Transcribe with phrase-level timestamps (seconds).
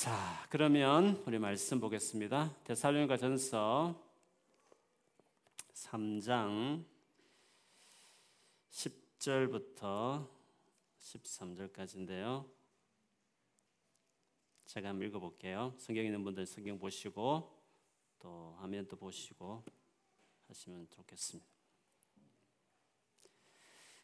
[0.00, 2.56] 자, 그러면 우리 말씀 보겠습니다.
[2.64, 4.02] 데살로니가 전서
[5.74, 6.82] 3장
[8.70, 10.26] 10절부터
[10.98, 12.48] 13절까지인데요.
[14.64, 15.74] 제가 한번 읽어 볼게요.
[15.76, 17.62] 성경 있는 분들 성경 보시고
[18.20, 19.62] 또 화면도 보시고
[20.48, 21.46] 하시면 좋겠습니다.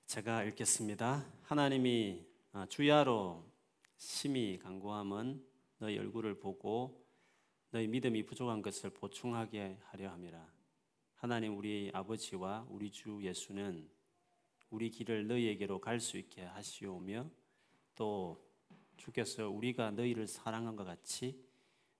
[0.05, 1.25] 제가 읽겠습니다.
[1.45, 2.23] 하나님이
[2.53, 3.43] 아, 주야로
[3.97, 7.07] 심히 간구함은 너희 얼굴을 보고
[7.71, 10.51] 너희 믿음이 부족한 것을 보충하게 하려 함이라.
[11.17, 13.89] 하나님 우리 아버지와 우리 주 예수는
[14.71, 17.31] 우리 길을 너희에게로 갈 수 있게 하시오며
[17.95, 18.43] 또
[18.97, 21.45] 주께서 우리가 너희를 사랑한 것 같이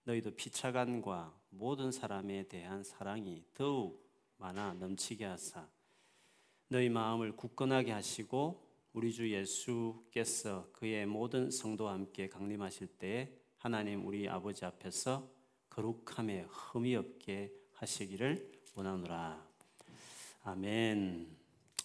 [0.05, 4.07] 너희도 피차간과 모든 사람에 대한 사랑이 더욱
[4.39, 5.69] 많아 넘치게 하사
[6.69, 14.29] 너희 마음을 굳건하게 하시고 우리 주 예수께서 그의 모든 성도와 함께 강림하실 때에 하나님 우리
[14.29, 15.29] 아버지 앞에서
[15.71, 19.45] 거룩함에 흠이 없게 하시기를 원하노라.
[20.45, 21.37] 아멘.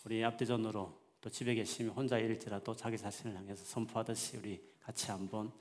[0.05, 5.51] 우리 앞대전으로 또 집에 계시면 혼자 일지라도 자기 자신을 향해서 선포하듯이 우리 같이 한번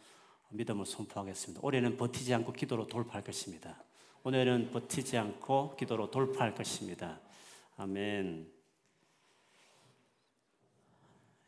[0.51, 1.61] 믿음을 선포하겠습니다.
[1.63, 3.83] 올해는 버티지 않고 기도로 돌파할 것입니다.
[4.23, 7.21] 오늘은 버티지 않고 기도로 돌파할 것입니다.
[7.77, 8.51] 아멘.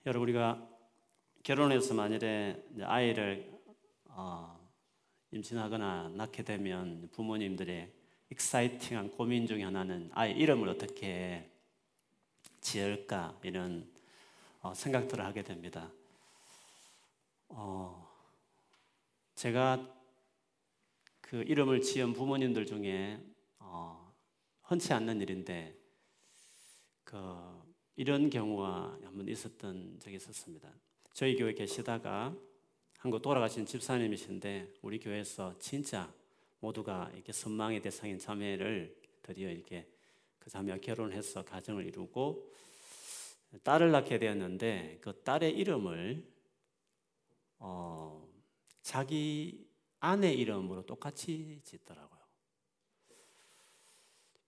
[0.07, 0.69] 여러분 우리가
[1.43, 3.52] 결혼해서 만일에 아이를
[4.15, 4.59] 어,
[5.31, 7.93] 임신하거나 낳게 되면 부모님들의
[8.31, 11.51] 익사이팅한 고민 중에 하나는 아이 이름을 어떻게
[12.61, 13.91] 지을까 이런
[14.61, 15.91] 어, 생각들을 하게 됩니다.
[17.49, 18.09] 어,
[19.35, 19.91] 제가
[21.21, 23.19] 그 이름을 지은 부모님들 중에
[23.59, 24.13] 어,
[24.63, 25.75] 흔치 않는 일인데
[27.05, 27.63] 그
[27.97, 30.71] 이런 경우가 한번 있었던 적이 있었습니다.
[31.15, 32.35] 저희 교회 계시다가
[33.03, 36.08] 한국 돌아가신 집사님이신데 우리 교회에서 진짜
[36.61, 39.89] 모두가 이렇게 선망의 대상인 자매를 드디어 이렇게
[40.39, 42.48] 그 자매와 결혼해서 가정을 이루고
[43.64, 46.24] 딸을 낳게 되었는데 그 딸의 이름을
[47.58, 48.24] 어,
[48.83, 49.67] 자기
[49.98, 52.20] 아내 이름으로 똑같이 짓더라고요.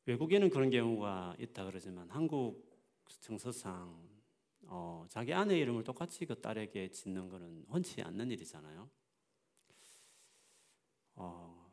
[0.06, 2.64] 외국에는 그런 경우가 있다 그러지만 한국
[3.20, 4.13] 정서상
[4.68, 8.88] 어, 자기 아내 이름을 똑같이 그 딸에게 짓는 것은 흔치 않는 일이잖아요.
[11.16, 11.70] 어,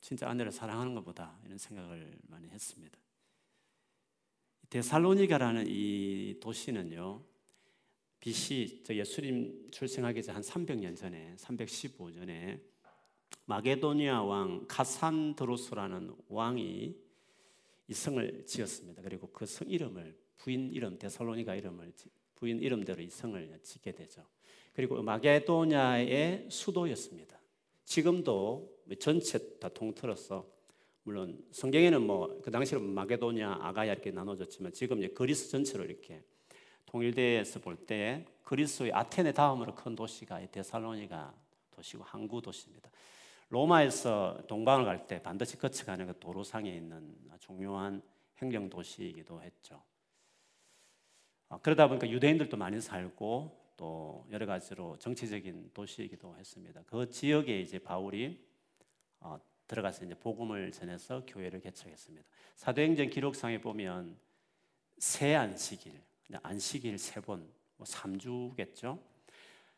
[0.00, 2.98] 진짜 아내를 사랑하는 것보다 이런 생각을 많이 했습니다.
[4.70, 7.22] 데살로니가라는 이 도시는요,
[8.20, 12.60] BC 예수님 출생하기 전 한 300년 전에 315년에
[13.46, 16.96] 마게도니아 왕 카산드로스라는 왕이
[17.88, 19.02] 이 성을 지었습니다.
[19.02, 21.92] 그리고 그 성 이름을 부인 이름 데살로니가 이름을
[22.40, 24.24] 부인 이름대로 이 성을 짓게 되죠.
[24.72, 27.38] 그리고 마게도냐의 수도였습니다.
[27.84, 30.46] 지금도 전체 다 통틀어서
[31.02, 36.22] 물론 성경에는 뭐 그 당시로 마게도냐, 아가야 이렇게 나눠졌지만 지금 이제 그리스 전체로 이렇게
[36.86, 41.34] 통일돼서 볼 때 그리스의 아테네 다음으로 큰 도시가 데살로니가
[41.70, 42.90] 도시고 항구 도시입니다.
[43.50, 48.02] 로마에서 동방을 갈 때 반드시 거쳐가는 그 도로상에 있는 중요한
[48.38, 49.82] 행정 도시이기도 했죠.
[51.50, 56.82] 어, 그러다 보니까 유대인들도 많이 살고 또 여러 가지로 정치적인 도시이기도 했습니다.
[56.86, 58.40] 그 지역에 이제 바울이
[59.18, 62.26] 어, 들어가서 이제 복음을 전해서 교회를 개척했습니다.
[62.54, 64.16] 사도행전 기록상에 보면
[64.98, 66.00] 새 안식일,
[66.42, 69.02] 안식일 세 번, 뭐 3주겠죠.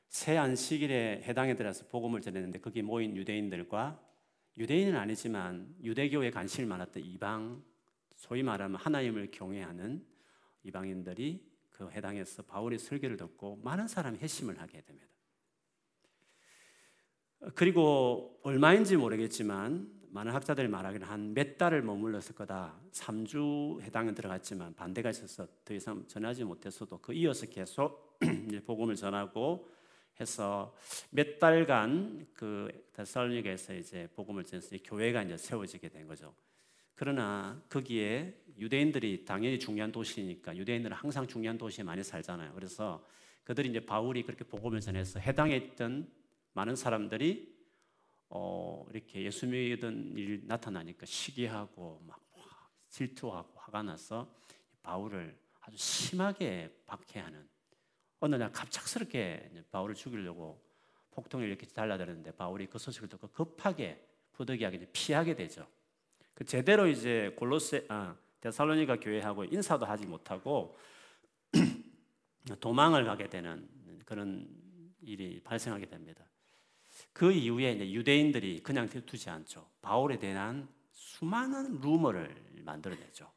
[0.09, 3.99] 새 안식일에 해당에 들어서 복음을 전했는데 거기 모인 유대인들과
[4.59, 7.65] 유대인은 아니지만 유대교에 관심이 많았던 이방,
[8.17, 10.05] 소위 말하면 하나님을 경외하는
[10.65, 15.09] 이방인들이 그 해당에서 바울의 설교를 듣고 많은 사람이 회심을 하게 됩니다.
[17.55, 22.79] 그리고 얼마인지 모르겠지만 많은 학자들이 말하기는 한 몇 달을 머물렀을 거다.
[22.93, 28.19] 3주 해당에 들어갔지만 반대가 있어서 더 이상 전하지 못했어도 그 이어서 계속
[28.67, 29.71] 복음을 전하고
[30.21, 30.75] 해서
[31.11, 36.35] 몇 달간 그 데살로니가에서 이제 복음을 전해서 교회가 이제 세워지게 된 거죠.
[36.95, 42.53] 그러나 거기에 유대인들이 당연히 중요한 도시니까 유대인들은 항상 중요한 도시에 많이 살잖아요.
[42.55, 43.05] 그래서
[43.45, 46.11] 그들이 이제 바울이 그렇게 복음을 전해서 해당에 있던
[46.53, 47.53] 많은 사람들이
[48.29, 52.21] 어 이렇게 예수 믿은 일 나타나니까 시기하고 막
[52.89, 54.33] 질투하고 화가 나서
[54.83, 57.49] 바울을 아주 심하게 박해하는
[58.21, 60.63] 어느 날 갑작스럽게 바울을 죽이려고
[61.11, 65.67] 폭통을 이렇게 달라드는데 바울이 그 소식을 듣고 급하게 부득이하게 피하게 되죠.
[66.35, 70.77] 그 제대로 이제 골로세 아 데살로니가 교회하고 인사도 하지 못하고
[72.61, 73.69] 도망을 가게 되는
[74.05, 74.47] 그런
[75.01, 76.25] 일이 발생하게 됩니다.
[77.13, 79.67] 그 이후에 이제 유대인들이 그냥 두지 않죠.
[79.81, 83.31] 바울에 대한 수많은 루머를 만들어내죠.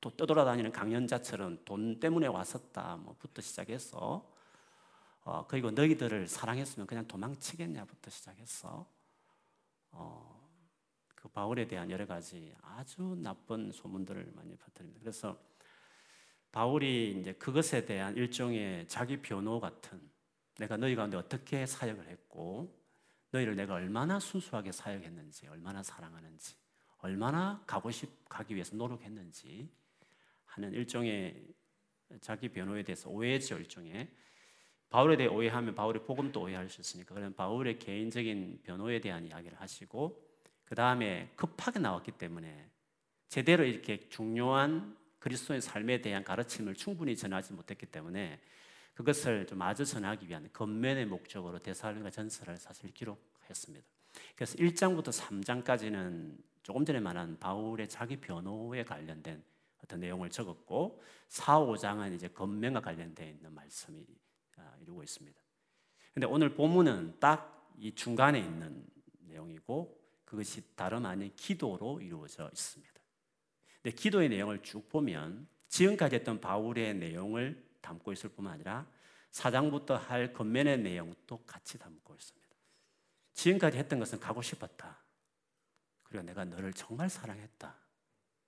[0.00, 4.28] 또 떠돌아다니는 강연자처럼 돈 때문에 왔었다 뭐부터 시작해서
[5.24, 8.90] 어, 그리고 너희들을 사랑했으면 그냥 도망치겠냐부터 시작해서
[9.92, 10.41] 어,
[11.22, 15.00] 그 바울에 대한 여러 가지 아주 나쁜 소문들을 많이 퍼뜨립니다.
[15.00, 15.40] 그래서
[16.50, 20.00] 바울이 이제 그것에 대한 일종의 자기 변호 같은
[20.58, 22.76] 내가 너희 가운데 어떻게 사역을 했고
[23.30, 26.56] 너희를 내가 얼마나 순수하게 사역했는지 얼마나 사랑하는지
[26.98, 29.70] 얼마나 가고 싶 가기 위해서 노력했는지
[30.44, 31.46] 하는 일종의
[32.20, 34.10] 자기 변호에 대해서 오해죠 일종의
[34.90, 40.21] 바울에 대해 오해하면 바울의 복음도 오해할 수 있으니까 그런 바울의 개인적인 변호에 대한 이야기를 하시고
[40.72, 42.70] 그 다음에 급하게 나왔기 때문에
[43.28, 48.40] 제대로 이렇게 중요한 그리스도의 삶에 대한 가르침을 충분히 전하지 못했기 때문에
[48.94, 53.86] 그것을 좀 마저 전하기 위한 겉면의 목적으로 대사로니 전설을 사실 기록했습니다.
[54.34, 59.44] 그래서 1장부터 3장까지는 조금 전에 말한 바울의 자기 변호에 관련된
[59.84, 64.06] 어떤 내용을 적었고 4, 5장은 이제 겉면과 관련되어 있는 말씀이
[64.56, 65.38] 아, 이루고 있습니다.
[66.14, 68.86] 근데 오늘 본문은 딱 이 중간에 있는
[69.20, 70.01] 내용이고
[70.32, 73.00] 그것이 다름 아닌 기도로 이루어져 있습니다.
[73.82, 78.90] 근데 기도의 내용을 쭉 보면 지금까지 했던 바울의 내용을 담고 있을 뿐만 아니라
[79.30, 82.48] 사장부터 할 겉면의 내용도 같이 담고 있습니다.
[83.34, 85.02] 지금까지 했던 것은 가고 싶었다.
[86.02, 87.76] 그리고 내가 너를 정말 사랑했다.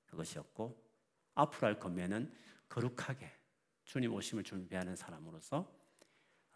[0.06, 0.82] 그것이었고
[1.34, 2.34] 앞으로 할 겉면은
[2.70, 3.30] 거룩하게
[3.84, 5.70] 주님 오심을 준비하는 사람으로서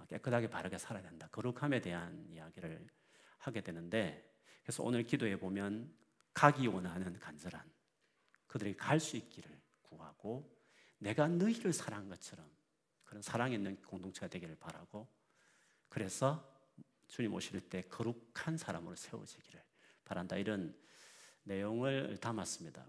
[0.08, 1.28] 깨끗하게 바르게 살아야 된다.
[1.30, 2.88] 거룩함에 대한 이야기를
[3.36, 4.27] 하게 되는데
[4.68, 5.90] 그래서 오늘 기도해 보면
[6.34, 7.72] 가기 원하는 간절한
[8.46, 10.54] 그들이 갈 수 있기를 구하고
[10.98, 12.46] 내가 너희를 사랑한 것처럼
[13.02, 15.08] 그런 사랑 있는 공동체가 되기를 바라고
[15.88, 16.46] 그래서
[17.06, 19.64] 주님 오실 때 거룩한 사람으로 세워지기를
[20.04, 20.78] 바란다 이런
[21.44, 22.86] 내용을 담았습니다.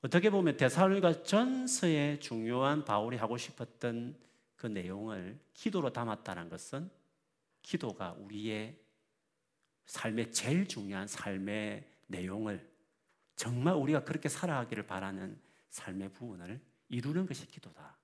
[0.00, 4.18] 어떻게 보면 데살로니가 전서에 중요한 바울이 하고 싶었던
[4.56, 6.90] 그 내용을 기도로 담았다는 것은
[7.62, 8.83] 기도가 우리의
[9.86, 12.68] 삶의 제일 중요한 삶의 내용을
[13.36, 15.38] 정말 우리가 그렇게 살아가기를 바라는
[15.70, 17.96] 삶의 부분을 이루는 것이 기도다.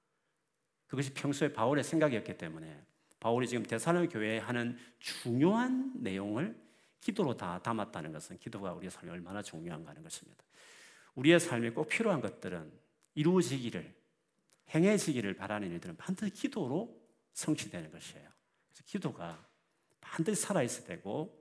[0.87, 2.85] 그것이 평소에 바울의 생각이었기 때문에
[3.21, 6.61] 바울이 지금 대사로 교회에 하는 중요한 내용을
[7.01, 10.45] 기도로 다 담았다는 것은 기도가 우리의 삶에 얼마나 중요한가 하는 것입니다.
[11.15, 12.73] 우리의 삶에 꼭 필요한 것들은
[13.15, 13.95] 이루어지기를
[14.75, 17.01] 행해지기를 바라는 일들은 반드시 기도로
[17.33, 18.29] 성취되는 것이에요.
[18.69, 19.47] 그래서 기도가
[20.01, 21.40] 반드시 살아 있어야 되고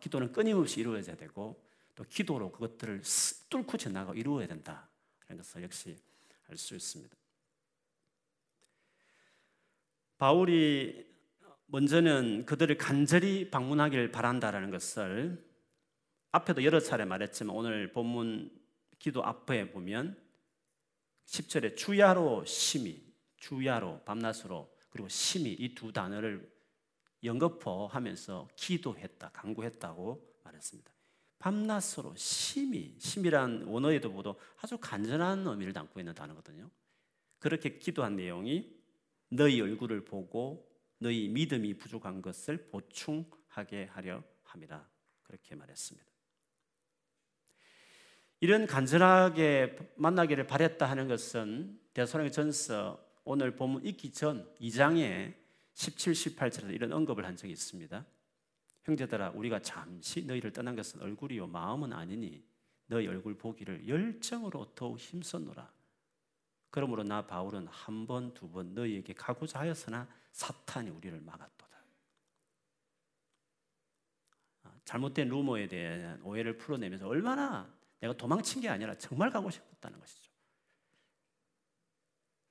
[0.00, 1.62] 기도는 끊임없이 이루어져야 되고
[1.94, 3.02] 또 기도로 그것들을
[3.48, 4.88] 뚫고 지나가 이루어야 된다.
[5.26, 5.96] 라는 것을 역시
[6.48, 7.16] 알 수 있습니다.
[10.18, 11.06] 바울이
[11.66, 15.44] 먼저는 그들을 간절히 방문하기를 바란다라는 것을
[16.30, 18.50] 앞에도 여러 차례 말했지만 오늘 본문
[18.98, 20.20] 기도 앞에 보면
[21.26, 23.02] 10절에 주야로 심히
[23.36, 26.53] 주야로 밤낮으로 그리고 심히 이 두 단어를
[27.24, 30.92] 연거포 하면서 기도했다, 강구했다고 말했습니다.
[31.38, 36.70] 밤낮으로 심히, 심이란 원어에도 보도 아주 간절한 의미를 담고 있는 단어거든요.
[37.38, 38.74] 그렇게 기도한 내용이
[39.28, 44.88] 너희 얼굴을 보고 너희 믿음이 부족한 것을 보충하게 하려 합니다.
[45.22, 46.08] 그렇게 말했습니다.
[48.40, 55.43] 이런 간절하게 만나기를 바랬다 하는 것은 대소령 전서 오늘 본문 읽기 전 2장에
[55.74, 58.04] 17, 18절에서 이런 언급을 한 적이 있습니다.
[58.84, 62.44] 형제들아 우리가 잠시 너희를 떠난 것은 얼굴이요 마음은 아니니
[62.86, 65.72] 너희 얼굴 보기를 열정으로 더욱 힘썼노라.
[66.70, 71.78] 그러므로 나 바울은 한 번, 두 번 너희에게 가고자 하였으나 사탄이 우리를 막았도다.
[74.64, 80.30] 아, 잘못된 루머에 대한 오해를 풀어내면서 얼마나 내가 도망친 게 아니라 정말 가고 싶었다는 것이죠.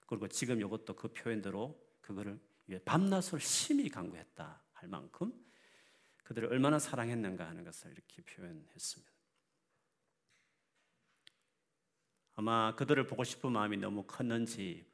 [0.08, 2.40] 그리고 지금 이것도 그 표현대로 그거를
[2.86, 5.34] 밤낮을 심히 강구했다 할 만큼
[6.24, 9.14] 그들을 얼마나 사랑했는가 하는 것을 이렇게 표현했습니다.
[12.36, 14.86] 아마 그들을 보고 싶은 마음이 너무 컸는지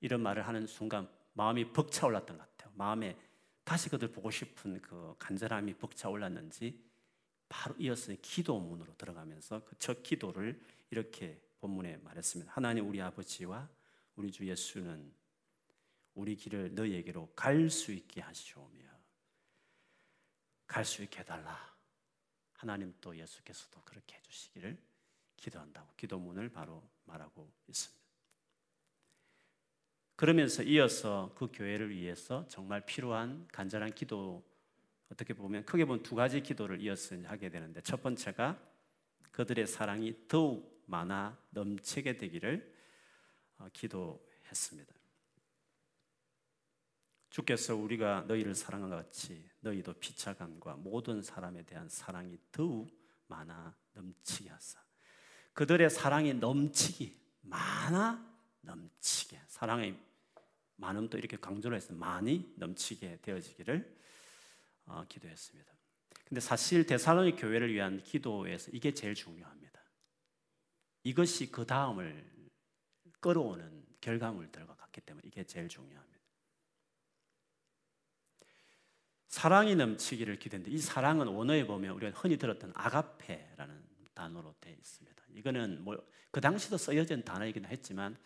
[0.00, 2.72] 이런 말을 하는 순간 마음이 벅차올랐던 것 같아요.
[2.76, 3.18] 마음에
[3.64, 6.82] 다시 그들 보고 싶은 그 간절함이 벅차올랐는지
[7.48, 12.52] 바로 이어서 기도문으로 들어가면서 그첫 기도를 이렇게 본문에 말했습니다.
[12.54, 13.68] 하나님 우리 아버지와
[14.16, 15.12] 우리 주 예수는
[16.18, 18.84] 우리 길을 너희에게로 갈 수 있게 하시오며
[20.66, 21.56] 갈 수 있게 해달라.
[22.54, 24.76] 하나님 또 예수께서도 그렇게 해주시기를
[25.36, 28.04] 기도한다고 기도문을 바로 말하고 있습니다.
[30.16, 34.42] 그러면서 이어서 그 교회를 위해서 정말 필요한 간절한 기도를
[35.12, 38.60] 어떻게 보면 크게 보면 두 가지 기도를 이어서 하게 되는데 첫 번째가
[39.30, 42.74] 그들의 사랑이 더욱 많아 넘치게 되기를
[43.58, 44.97] 어, 기도했습니다.
[47.30, 52.90] 주께서 우리가 너희를 사랑한 것 같이 너희도 피차간과 모든 사람에 대한 사랑이 더욱
[53.26, 54.82] 많아 넘치게 하사
[55.52, 58.24] 그들의 사랑이 넘치기 많아
[58.62, 59.98] 넘치게 사랑의
[60.76, 63.98] 많음도 이렇게 강조를 해서 많이 넘치게 되어지기를
[64.86, 65.72] 어, 기도했습니다.
[66.24, 69.82] 근데 사실 데살로니 교회를 위한 기도에서 이게 제일 중요합니다.
[71.04, 72.30] 이것이 그 다음을
[73.20, 76.17] 끌어오는 결과물들과 같기 때문에 이게 제일 중요합니다.
[79.28, 83.82] 사랑이 넘치기를 기대는데 이 사랑은 원어에 보면 우리가 흔히 들었던 아가페라는
[84.14, 85.22] 단어로 되어 있습니다.
[85.34, 85.96] 이거는 뭐
[86.30, 88.16] 그 당시도 쓰여진 단어이긴 했지만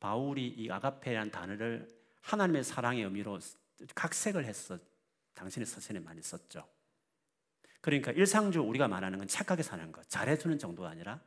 [0.00, 1.88] 바울이 이 아가페라는 단어를
[2.20, 3.38] 하나님의 사랑의 의미로
[3.94, 4.78] 각색을 해서
[5.34, 6.66] 당신의 서신에 많이 썼죠.
[7.80, 11.20] 그러니까 일상적으로 우리가 말하는 건 착하게 사는 것, 잘해주는 정도가 아니라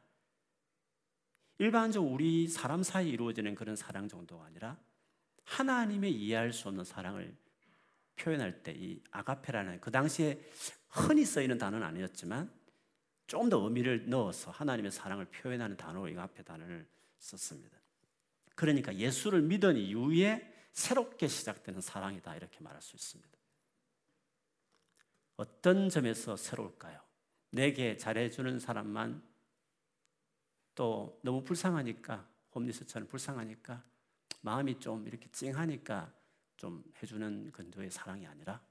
[1.59, 4.77] 일반적으로 우리 사람 사이 이루어지는 그런 사랑 정도가 아니라
[5.45, 7.35] 하나님의 이해할 수 없는 사랑을
[8.17, 10.39] 표현할 때 이 아가페라는 그 당시에
[10.89, 12.51] 흔히 쓰이는 단어는 아니었지만
[13.27, 16.87] 좀 더 의미를 넣어서 하나님의 사랑을 표현하는 단어로 이 앞에 단어를
[17.19, 17.77] 썼습니다.
[18.55, 23.37] 그러니까 예수를 믿은 이후에 새롭게 시작되는 사랑이다 이렇게 말할 수 있습니다.
[25.35, 26.99] 어떤 점에서 새로울까요?
[27.51, 29.21] 내게 잘해주는 사람만
[30.75, 33.83] 또 너무 불쌍하니까 홈리스처럼 불쌍하니까
[34.41, 36.13] 마음이 좀 이렇게 찡하니까
[36.57, 38.65] 좀 해주는 근도의 사랑이 아니라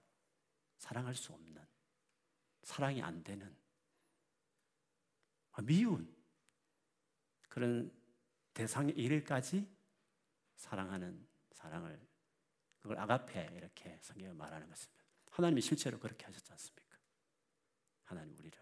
[0.76, 1.64] 사랑할 수 없는
[2.62, 3.56] 사랑이 안 되는
[5.62, 6.14] 미운
[7.48, 7.90] 그런
[8.52, 9.66] 대상의 일까지
[10.56, 11.98] 사랑하는 사랑을
[12.78, 15.04] 그걸 아가페 이렇게 성경에 말하는 것입니다.
[15.30, 16.96] 하나님이 실제로 그렇게 하셨지 않습니까?
[18.04, 18.58] 하나님 우리를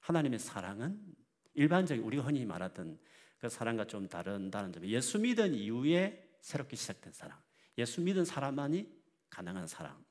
[0.00, 1.14] 하나님의 사랑은
[1.54, 2.98] 일반적인 우리가 흔히 말하던
[3.38, 4.84] 그 사랑과 좀 다른다는 점.
[4.86, 7.40] 예수 믿은 이후에 새롭게 시작된 사랑.
[7.80, 8.88] 예수 믿은 사람만이
[9.30, 10.04] 가능한 사랑.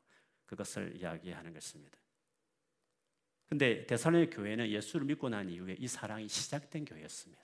[0.46, 1.98] 그것을 이야기하는 것입니다.
[3.48, 7.42] 근데 대살로니 교회는 예수를 믿고 난 이후에 이 사랑이 시작된 교회였습니다.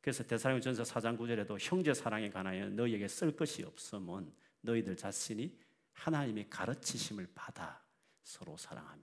[0.00, 5.58] 그래서 대사령전서 4장 9절에도 형제 사랑에 관하여 너희에게 쓸 것이 없으면 너희들 자신이
[5.92, 7.82] 하나님의 가르치심을 받아
[8.22, 9.02] 서로 사랑하며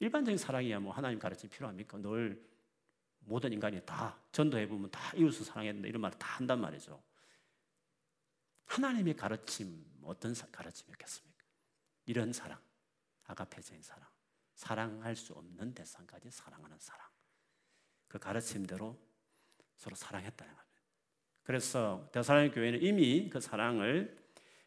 [0.00, 1.98] 일반적인 사랑이야 뭐 하나님 가르침 필요합니까?
[1.98, 2.42] 늘
[3.20, 7.00] 모든 인간이 다 전도해 보면 다 이웃을 사랑했는데 이런 말을 다 한단 말이죠.
[8.70, 11.44] 하나님의 가르침 어떤 가르침이었겠습니까?
[12.06, 12.60] 이런 사랑,
[13.24, 14.08] 아가페적인 사랑,
[14.54, 17.04] 사랑할 수 없는 대상까지 사랑하는 사랑.
[18.06, 18.96] 그 가르침대로
[19.76, 20.82] 서로 사랑했다는 겁니다.
[21.42, 24.16] 그래서 대사로니 교회는 이미 그 사랑을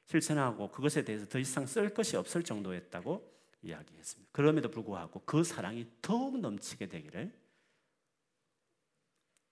[0.06, 3.32] 실천하고 그것에 대해서 더 이상 쓸 것이 없을 정도였다고
[3.62, 4.32] 이야기했습니다.
[4.34, 7.34] 그럼에도 불구하고 그 사랑이 더욱 넘치게 되기를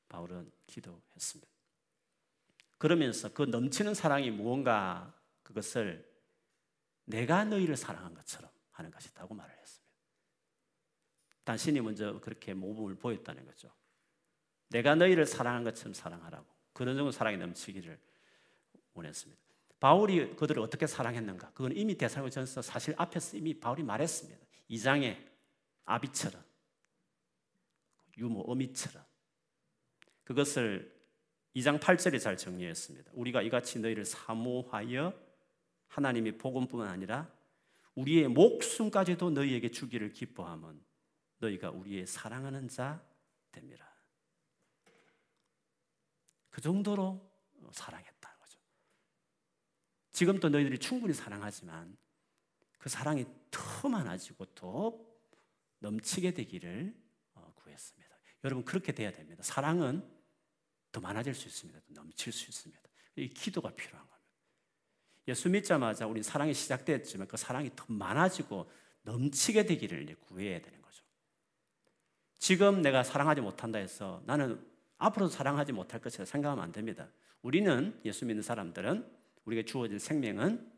[0.09, 1.50] 바울은 기도했습니다.
[2.81, 6.03] 그러면서 그 넘치는 사랑이 무언가 그것을
[7.05, 9.95] 내가 너희를 사랑한 것처럼 하는 것이다고 말을 했습니다.
[11.43, 13.71] 당신이 먼저 그렇게 모범을 보였다는 거죠.
[14.69, 17.99] 내가 너희를 사랑한 것처럼 사랑하라고 그런 정도 사랑이 넘치기를
[18.95, 19.39] 원했습니다.
[19.79, 21.51] 바울이 그들을 어떻게 사랑했는가?
[21.51, 24.43] 그건 이미 대사로전서 사실 앞에서 이미 바울이 말했습니다.
[24.71, 25.23] 2장에
[25.85, 26.43] 아비처럼
[28.17, 29.05] 유모 어미처럼
[30.23, 31.00] 그것을
[31.55, 33.11] 2장 8절에 잘 정리했습니다.
[33.13, 35.13] 우리가 이같이 너희를 사모하여
[35.87, 37.29] 하나님의 복음뿐만 아니라
[37.95, 40.81] 우리의 목숨까지도 너희에게 주기를 기뻐하면
[41.39, 43.03] 너희가 우리의 사랑하는 자
[43.51, 43.91] 됩니다.
[46.49, 47.29] 그 정도로
[47.71, 48.21] 사랑했다.
[50.21, 51.97] 지금도 너희들이 충분히 사랑하지만
[52.77, 54.99] 그 사랑이 더 많아지고 더
[55.79, 56.95] 넘치게 되기를
[57.33, 58.15] 어, 구했습니다.
[58.43, 59.41] 여러분 그렇게 돼야 됩니다.
[59.41, 60.07] 사랑은
[60.91, 61.79] 더 많아질 수 있습니다.
[61.89, 62.81] 넘칠 수 있습니다.
[63.17, 64.21] 이 기도가 필요한 겁니다.
[65.27, 68.69] 예수 믿자마자 우리 사랑이 시작됐지만 그 사랑이 더 많아지고
[69.03, 71.03] 넘치게 되기를 구해야 되는 거죠.
[72.37, 74.65] 지금 내가 사랑하지 못한다 해서 나는
[74.97, 77.07] 앞으로 사랑하지 못할 것이라 생각하면 안 됩니다.
[77.41, 79.09] 우리는 예수 믿는 사람들은
[79.45, 80.71] 우리가 주어질 생명은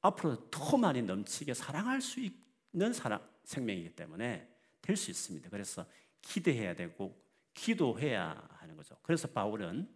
[0.00, 4.48] 앞으로 더 많이 넘치게 사랑할 수 있는 사랑, 생명이기 때문에
[4.82, 5.50] 될 수 있습니다.
[5.50, 5.84] 그래서
[6.22, 7.20] 기대해야 되고
[7.56, 8.96] 기도해야 하는 거죠.
[9.02, 9.88] 그래서 바울은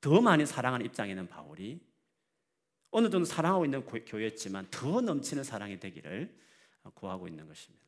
[0.00, 1.80] 더 많이 사랑하는 입장에 있는 바울이
[2.90, 6.36] 어느 정도 사랑하고 있는 교회였지만 더 넘치는 사랑이 되기를
[6.94, 7.86] 구하고 있는 것입니다.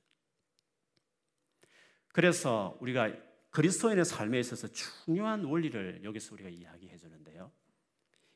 [2.08, 3.12] 그래서 우리가
[3.50, 7.52] 그리스도인의 삶에 있어서 중요한 원리를 여기서 우리가 이야기해 주는데요.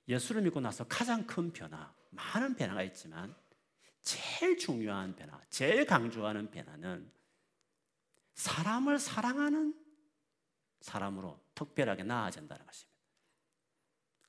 [0.09, 3.35] 예수를 믿고 나서 가장 큰 변화, 많은 변화가 있지만
[4.03, 7.11] 제일 중요한 변화, 제일 강조하는 변화는
[8.35, 9.75] 사람을 사랑하는
[10.81, 12.99] 사람으로 특별하게 나아진다는 것입니다.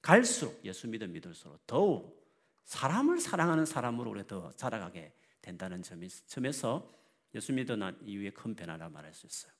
[0.01, 2.19] 갈수록 예수 믿음 믿을수록 더욱
[2.65, 5.83] 사람을 사랑하는 사람으로 우리 더 자라가게 된다는
[6.27, 6.89] 점에서
[7.35, 9.51] 예수 믿은 이후에 큰 변화라 말할 수 있어요.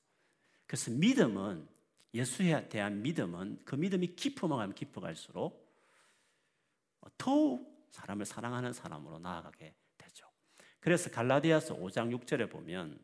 [0.65, 1.67] 그래서 믿음은
[2.13, 5.67] 예수에 대한 믿음은 그 믿음이 깊어가면 깊어갈수록
[7.17, 10.27] 더욱 사람을 사랑하는 사람으로 나아가게 되죠.
[10.79, 13.00] 그래서 갈라디아서 5장 6절에 보면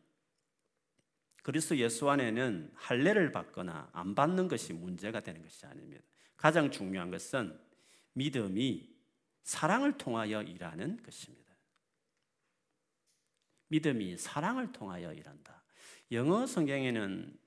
[1.46, 6.02] 그리스도 예수 안에는 할례를 받거나 안 받는 것이 문제가 되는 것이 아닙니다.
[6.36, 7.56] 가장 중요한 것은
[8.14, 8.92] 믿음이
[9.44, 11.54] 사랑을 통하여 일하는 것입니다.
[13.68, 15.62] 믿음이 사랑을 통하여 일한다.
[16.10, 17.38] 영어 성경에는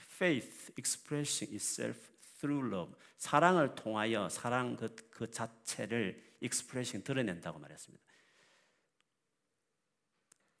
[0.00, 2.00] faith expressing itself
[2.38, 8.02] through love 사랑을 통하여 사랑 그, 그 자체를 expressing 드러낸다고 말했습니다.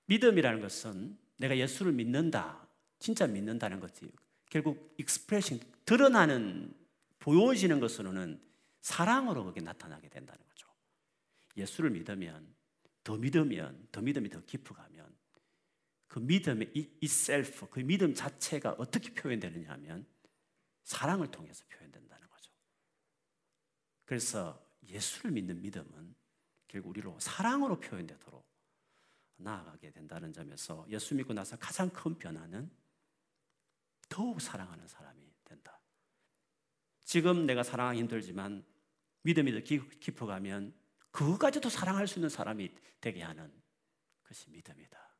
[0.04, 2.63] 믿음이라는 것은 내가 예수를 믿는다,
[3.04, 4.10] 진짜 믿는다는 거지.
[4.48, 6.74] 결국 expressing 드러나는
[7.18, 8.40] 보여지는 것으로는
[8.80, 10.66] 사랑으로 그게 나타나게 된다는 거죠.
[11.54, 12.54] 예수를 믿으면
[13.02, 15.14] 더 믿으면 더 믿음이 더 깊어가면
[16.08, 20.06] 그 믿음의 이, 이 셀프, 그 믿음 자체가 어떻게 표현되느냐 하면
[20.84, 22.50] 사랑을 통해서 표현된다는 거죠.
[24.06, 26.14] 그래서 예수를 믿는 믿음은
[26.68, 28.48] 결국 우리로 사랑으로 표현되도록
[29.36, 32.83] 나아가게 된다는 점에서 예수 믿고 나서 가장 큰 변화는
[34.14, 35.80] 더욱 사랑하는 사람이 된다.
[37.02, 38.64] 지금 내가 사랑하기 힘들지만
[39.22, 40.72] 믿음이 더 깊어가면
[41.10, 43.52] 그것까지도 사랑할 수 있는 사람이 되게 하는
[44.22, 45.16] 것이 믿음이다.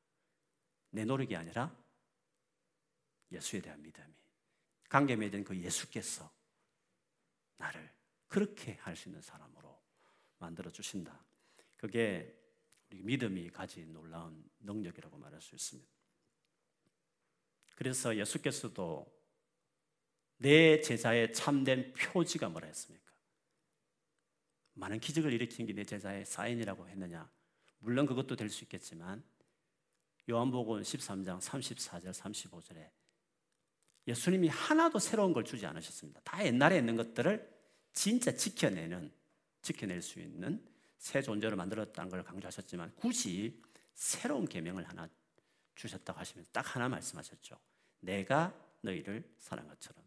[0.91, 1.77] 내 노력이 아니라
[3.33, 4.15] 예수에 대한 믿음이
[4.89, 6.33] 관계 맺은 그 예수께서
[7.57, 7.93] 나를
[8.29, 9.83] 그렇게 할 수 있는 사람으로
[10.39, 11.21] 만들어 주신다.
[11.79, 12.33] 그게
[12.93, 15.94] 우리 믿음이 가진 놀라운 능력이라고 말할 수 있습니다.
[17.75, 19.13] 그래서 예수께서도
[20.39, 23.04] 내 제자의 참된 표지가 뭐라 했습니까?
[24.75, 27.30] 많은 기적을 일으킨 게 내 제자의 사인이라고 했느냐?
[27.78, 29.23] 물론 그것도 될 수 있겠지만
[30.28, 32.91] 요한복음 13장 34절 35절에
[34.06, 36.21] 예수님이 하나도 새로운 걸 주지 않으셨습니다.
[36.25, 37.52] 다 옛날에 있는 것들을
[37.93, 39.13] 진짜 지켜내는
[39.63, 40.65] 지켜낼 수 있는
[40.99, 43.63] 새 존재로 만들었다는 걸 강조하셨지만 굳이
[43.95, 45.08] 새로운 계명을 하나
[45.75, 47.58] 주셨다고 하시면서 딱 하나 말씀하셨죠.
[48.00, 50.04] 내가 너희를 사랑한 것처럼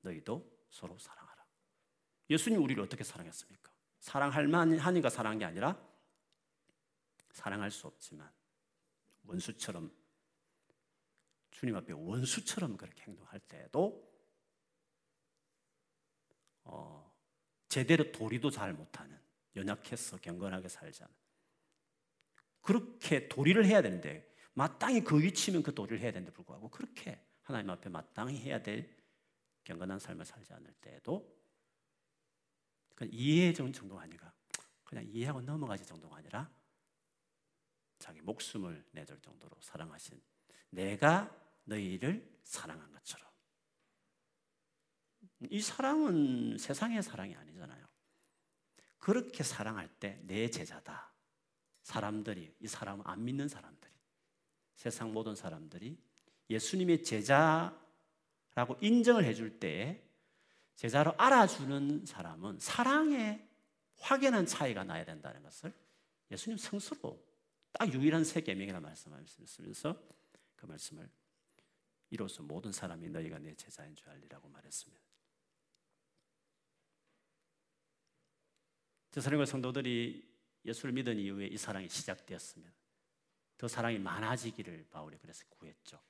[0.00, 1.44] 너희도 서로 사랑하라.
[2.30, 3.72] 예수님 우리를 어떻게 사랑했습니까?
[4.00, 5.80] 사랑할 만하니까 사랑한 게 아니라
[7.32, 8.30] 사랑할 수 없지만
[9.24, 9.92] 원수처럼
[11.50, 14.12] 주님 앞에 원수처럼 그렇게 행동할 때도
[16.64, 17.14] 어,
[17.68, 19.20] 제대로 도리도 잘 못하는
[19.56, 20.68] 연약해서 경건하게
[21.04, 21.14] 않은
[22.60, 27.90] 그렇게 도리를 해야 되는데 마땅히 그 위치면 그 도리를 해야 되는데 불구하고 그렇게 하나님 앞에
[27.90, 28.96] 마땅히 해야 될
[29.64, 31.34] 경건한 삶을 살지 않을 때에도
[32.94, 34.32] 그냥 이해 정도가 아니라
[34.84, 36.50] 그냥 이해하고 넘어가지 정도가 아니라
[37.98, 40.20] 자기 목숨을 내줄 정도로 사랑하신
[40.70, 43.28] 내가 너희를 사랑한 것처럼
[45.50, 47.86] 이 사랑은 세상의 사랑이 아니잖아요.
[48.98, 51.12] 그렇게 사랑할 때 내 제자다.
[51.82, 53.83] 사람들이 이 사람 안 믿는 사람들이
[54.74, 55.98] 세상 모든 사람들이
[56.50, 60.02] 예수님의 제자라고 인정을 해줄 때
[60.76, 63.46] 제자로 알아주는 사람은 사랑에
[63.98, 65.72] 확연한 차이가 나야 된다는 것을
[66.30, 67.24] 예수님 성수로
[67.72, 69.96] 딱 유일한 세 계명이라 말씀하시면서
[70.56, 71.08] 그 말씀을
[72.10, 75.02] 이로써 모든 사람이 너희가 내 제자인 줄 알리라고 말했습니다.
[79.10, 80.34] 제사령과 성도들이
[80.64, 82.83] 예수를 믿은 이후에 이 사랑이 시작되었습니다.
[83.56, 86.00] 더 사랑이 많아지기를 바울이 그래서 구했죠.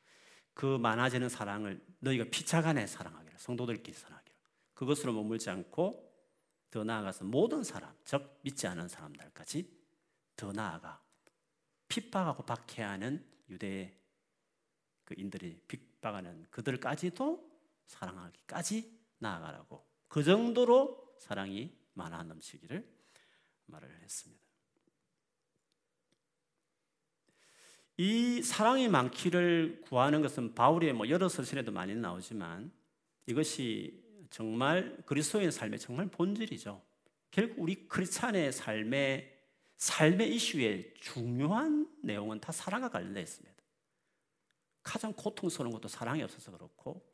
[0.54, 4.35] 그 많아지는 사랑을 너희가 피차간에 사랑하기를 성도들끼리 사랑하기를
[4.74, 6.12] 그것으로 머물지 않고
[6.70, 9.70] 더 나아가서 모든 사람, 즉 믿지 않은 사람들까지
[10.37, 11.00] 더 나아가
[11.88, 13.96] 핍박하고 박해하는 유대
[15.04, 17.50] 그 인들이 핍박하는 그들까지도
[17.87, 22.88] 사랑하기까지 나아가라고 그 정도로 사랑이 많아 넘치기를
[23.66, 24.43] 말을 했습니다.
[27.96, 32.72] 이 사랑이 많기를 구하는 것은 바울의 뭐 여러 서신에도 많이 나오지만
[33.26, 36.83] 이것이 정말 그리스도인의 삶의 정말 본질이죠.
[37.30, 39.33] 결국 우리 크리스찬의 삶의
[39.76, 43.54] 삶의 이슈의 중요한 내용은 다 사랑과 관련되어 있습니다.
[44.83, 47.04] 가장 고통스러운 것도 사랑이 없어서 그렇고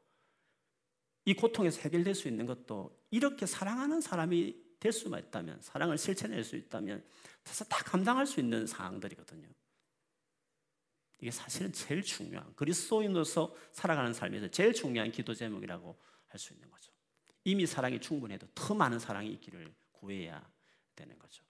[1.25, 6.57] 이 고통에서 해결될 수 있는 것도 이렇게 사랑하는 사람이 될 수만 있다면, 사랑을 실천할 수
[6.57, 7.05] 있다면,
[7.69, 9.47] 다 감당할 수 있는 상황들이거든요.
[11.21, 16.93] 이게 사실은 제일 중요한 그리스도인으로서 살아가는 삶에서 제일 중요한 기도 제목이라고 할 수 있는 거죠.
[17.45, 20.49] 이미 사랑이 충분해도 더 많은 사랑이 있기를 구해야
[20.95, 21.45] 되는 거죠.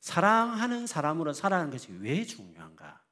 [0.00, 3.02] 사랑하는 사람으로 살아가는 것이 왜 중요한가?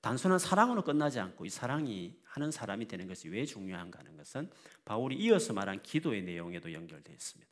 [0.00, 4.50] 단순한 사랑으로 끝나지 않고 이 사랑이 하는 사람이 되는 것이 왜 중요한가 하는 것은
[4.84, 7.50] 바울이 이어서 말한 기도의 내용에도 연결되어 있습니다.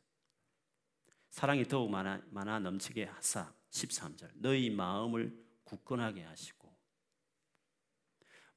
[1.29, 6.62] 사랑이 더욱 많아, 많아 넘치게 하사 13절 너희 마음을 굳건하게 하시고 뭐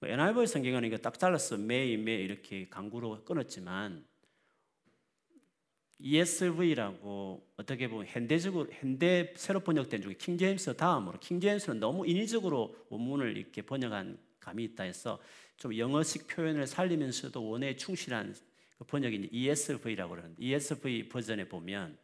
[0.02, 4.04] NIV 성경은 이거 딱 잘라서 매일 매일 이렇게 강구로 끊었지만
[5.98, 12.76] ESV라고 어떻게 보면 현대적으로 현대 새로 번역된 중에 킹 제임스 다음으로 킹 제임스는 너무 인위적으로
[12.90, 15.18] 원문을 이렇게 번역한 감이 있다 해서
[15.56, 18.35] 좀 영어식 표현을 살리면서도 원에 충실한
[18.76, 21.96] 그 번역이 ESV라고 그러는데 ESV 버전에 보면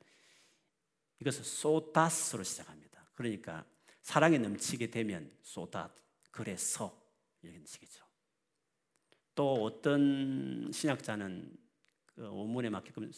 [1.20, 3.04] 이것을 소다스로 시작합니다.
[3.14, 3.66] 그러니까
[4.00, 5.92] 사랑이 넘치게 되면 소다
[6.30, 7.01] 그래서
[7.42, 8.04] 이런 식이죠.
[9.34, 11.56] 또 어떤 신학자는
[12.06, 13.10] 그 원문에 맞게끔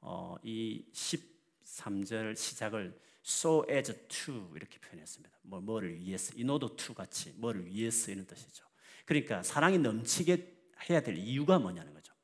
[0.00, 5.38] 어, 이 13절 시작을 so as to 이렇게 표현했습니다.
[5.42, 8.64] 뭐 뭐를 위해서 in order to 같이 뭐를 위해서 이런 뜻이죠.
[9.06, 10.54] 그러니까 사랑이 넘치게
[10.88, 12.14] 해야 될 이유가 뭐냐는 거죠.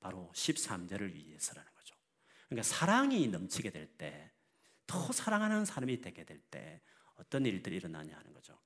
[0.00, 1.94] 바로 13절을 위해서라는 거죠.
[2.48, 4.32] 그러니까 사랑이 넘치게 될 때,
[4.86, 6.80] 더 사랑하는 사람이 되게 될 때
[7.20, 8.58] 어떤 일들이 일어나냐 하는 거죠.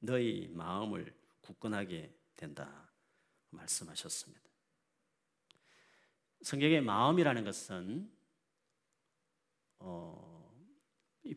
[0.00, 2.90] 너희 마음을 굳건하게 된다
[3.50, 4.40] 말씀하셨습니다.
[6.42, 8.10] 성경의 마음이라는 것은
[9.78, 10.30] 어,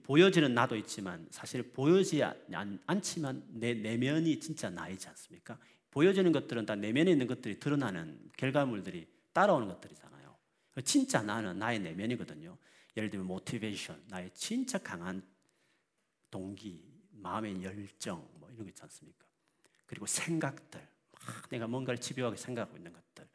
[0.03, 5.59] 보여지는 나도 있지만 사실 보여지지 않, 않지만 내 내면이 진짜 나이지 않습니까?
[5.91, 10.35] 보여지는 것들은 다 내면에 있는 것들이 드러나는 결과물들이 따라오는 것들이잖아요.
[10.83, 12.57] 진짜 나는 나의 내면이거든요.
[12.95, 15.21] 예를 들면 모티베이션, 나의 진짜 강한
[16.31, 19.25] 동기, 마음의 열정 뭐 이런 거 있지 않습니까?
[19.85, 23.27] 그리고 생각들, 막 내가 뭔가를 집요하게 생각하고 있는 것들,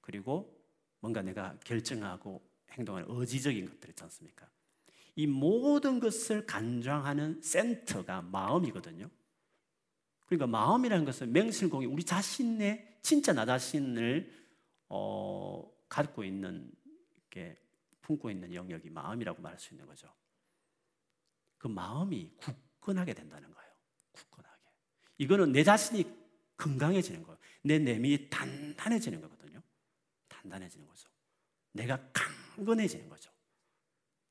[0.00, 0.58] 그리고
[1.00, 4.48] 뭔가 내가 결정하고 행동하는 의지적인 것들 있지 않습니까?
[5.16, 9.10] 이 모든 것을 간장하는 센터가 마음이거든요.
[10.26, 14.32] 그러니까 마음이라는 것은 맹실공이 우리 자신의 진짜 나 자신을
[14.88, 16.70] 어, 갖고 있는
[17.16, 17.60] 이렇게
[18.02, 20.08] 품고 있는 영역이 마음이라고 말할 수 있는 거죠.
[21.58, 23.72] 그 마음이 굳건하게 된다는 거예요.
[24.12, 24.49] 굳건하게.
[25.20, 26.02] 이거는 내 자신이
[26.56, 27.38] 건강해지는 거예요.
[27.62, 29.62] 내 내면이 단단해지는 거거든요.
[30.28, 31.10] 단단해지는 거죠.
[31.72, 33.30] 내가 강건해지는 거죠.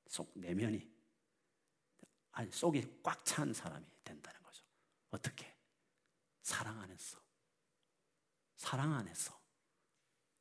[0.08, 0.92] 속 내면이
[2.32, 4.64] 아니 속이 꽉 찬 사람이 된다는 거죠.
[5.12, 5.56] 어떻게?
[6.42, 7.22] 사랑 안에서
[8.56, 9.40] 사랑 안에서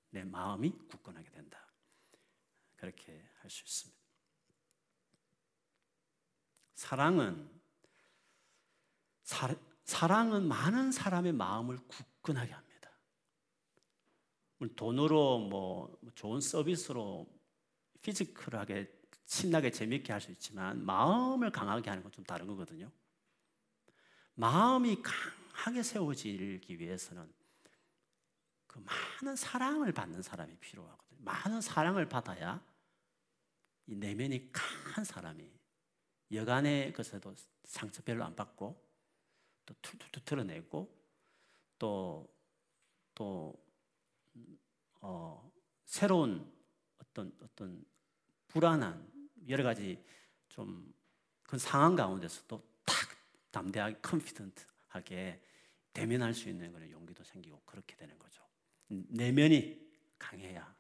[0.09, 1.63] 내 마음이 굳건하게 된다.
[2.77, 3.99] 그렇게 할 수 있습니다.
[6.75, 7.61] 사랑은
[9.25, 9.55] 사,
[9.89, 12.91] 사랑은 많은 사람의 마음을 굳건하게 합니다.
[14.77, 17.27] 돈으로 뭐 좋은 서비스로
[18.03, 18.93] 피지컬하게
[19.25, 22.93] 신나게 재밌게 할 수 있지만 마음을 강하게 하는 건 좀 다른 거거든요.
[24.35, 27.33] 마음이 강하게 세워지기 위해서는
[28.67, 31.19] 그 많은 사랑을 받는 사람이 필요하거든요.
[31.23, 32.63] 많은 사랑을 받아야
[33.87, 35.51] 이 내면이 강한 사람이
[36.31, 38.88] 여간의 것에도 상처 별로 안 받고
[39.69, 40.91] 또 툴툴툴 털어내고
[41.79, 43.55] 또또
[45.03, 45.53] 어,
[45.85, 46.51] 새로운
[46.99, 47.85] 어떤 어떤
[48.47, 49.13] 불안한
[49.49, 50.03] 여러 가지
[50.49, 50.95] 좀
[51.43, 52.97] 그런 상황 가운데서도 탁
[53.51, 55.43] 담대하게 컨피던트하게
[55.93, 58.43] 대면할 수 있는 그런 용기도 생기고 그렇게 되는 거죠.
[58.89, 59.87] 내면이
[60.19, 60.75] 강해야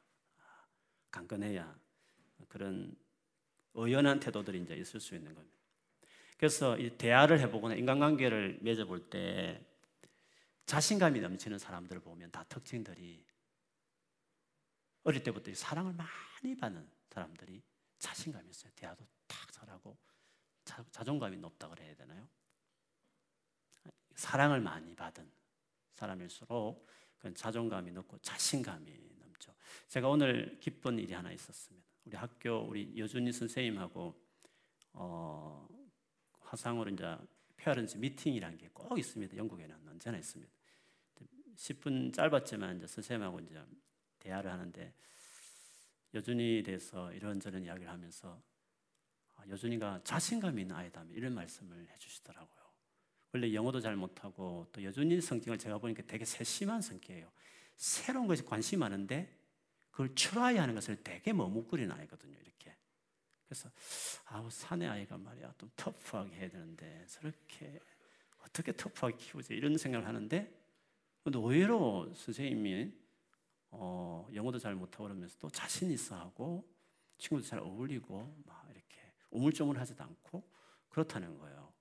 [1.10, 1.78] 강건해야
[2.48, 2.96] 그런
[3.74, 5.57] 의연한 태도들이 이제 있을 수 있는 겁니다.
[6.38, 9.60] 그래서 이 대화를 해보거나 인간관계를 맺어볼 때
[10.66, 13.26] 자신감이 넘치는 사람들을 보면 다 특징들이
[15.02, 17.62] 어릴 때부터 사랑을 많이 받는 사람들이
[17.98, 18.70] 자신감이 있어요.
[18.76, 19.98] 대화도 탁 잘하고
[20.64, 22.28] 자, 자존감이 높다 그래야 되나요?
[24.14, 25.28] 사랑을 많이 받은
[25.94, 26.86] 사람일수록
[27.18, 29.52] 그 자존감이 높고 자신감이 넘죠.
[29.88, 31.88] 제가 오늘 기쁜 일이 하나 있었습니다.
[32.04, 34.14] 우리 학교 우리 여준이 선생님하고
[34.92, 35.68] 어,
[36.50, 37.16] 화상으로 이제
[37.56, 39.36] parents meeting이라는 게 꼭 있습니다.
[39.36, 40.50] 영국에는 언제나 있습니다.
[41.56, 43.62] 10분 짧았지만 이제 선생님하고 이제
[44.18, 44.94] 대화를 하는데
[46.14, 48.42] 여준이에 대해서 이런저런 이야기를 하면서
[49.36, 52.58] 아, 여준이가 자신감 있는 아이다 이런 말씀을 해주시더라고요.
[53.34, 57.30] 원래 영어도 잘 못하고 또 여준이 성격을 제가 보니까 되게 세심한 성격이에요.
[57.76, 59.36] 새로운 것이 관심 많은데
[59.90, 62.38] 그걸 try 하는 것을 되게 머뭇거리는 아이거든요.
[62.40, 62.74] 이렇게.
[63.48, 63.70] 그래서
[64.26, 67.80] 아우 사내 아이가 말이야 좀 터프하게 해야 되는데 저렇게
[68.44, 70.54] 어떻게 터프하게 키우지 이런 생각을 하는데
[71.24, 72.92] 근데 의외로 선생님이
[73.70, 76.68] 어, 영어도 잘 못하고 그러면서도 자신 있어 하고
[77.16, 80.42] 친구도 잘 어울리고 막 이렇게 우물쭈물하지도 않고
[80.90, 81.72] 그렇다는 거예요.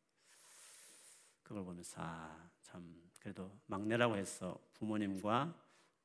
[1.43, 5.56] 그걸 보면서 아, 참 그래도 막내라고 해서 부모님과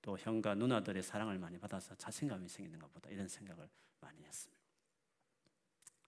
[0.00, 3.68] 또 형과 누나들의 사랑을 많이 받아서 자신감이 생기는 것보다 이런 생각을
[4.00, 4.61] 많이 했습니다.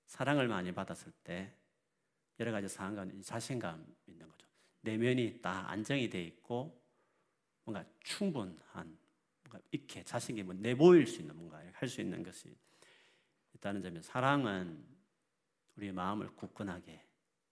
[0.06, 1.54] 사랑을 많이 받았을 때
[2.40, 4.46] 여러 가지 상황과 자신감 있는 거죠.
[4.80, 6.82] 내면이 다 안정이 돼 있고
[7.64, 8.98] 뭔가 충분한
[9.42, 12.56] 뭔가 이렇게 자신이 뭐 내보일 수 있는 뭔가 할 수 있는 것이
[13.54, 14.84] 있다는 점에 사랑은
[15.76, 17.04] 우리의 마음을 굳건하게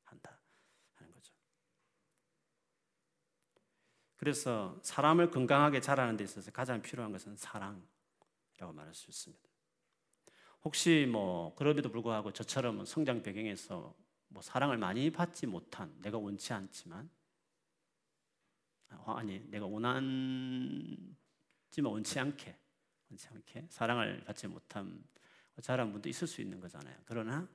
[0.05, 0.39] 한다
[0.95, 1.33] 하는 거죠.
[4.17, 9.52] 그래서 사람을 건강하게 자라는 데 있어서 가장 필요한 것은 사랑이라고 말할 수 있습니다.
[10.65, 13.95] 혹시 뭐 그럼에도 불구하고 저처럼 성장 배경에서
[14.29, 17.11] 뭐 사랑을 많이 받지 못한 내가 원치 않지만
[18.91, 21.17] 어, 아니 내가 원한지만
[21.83, 22.57] 원치 않게
[23.11, 25.05] 원치 않게 사랑을 받지 못한
[25.61, 26.97] 자란 분도 있을 수 있는 거잖아요.
[27.05, 27.47] 그러나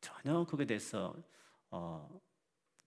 [0.00, 1.16] 전혀 그에 대해서
[1.70, 2.20] 어,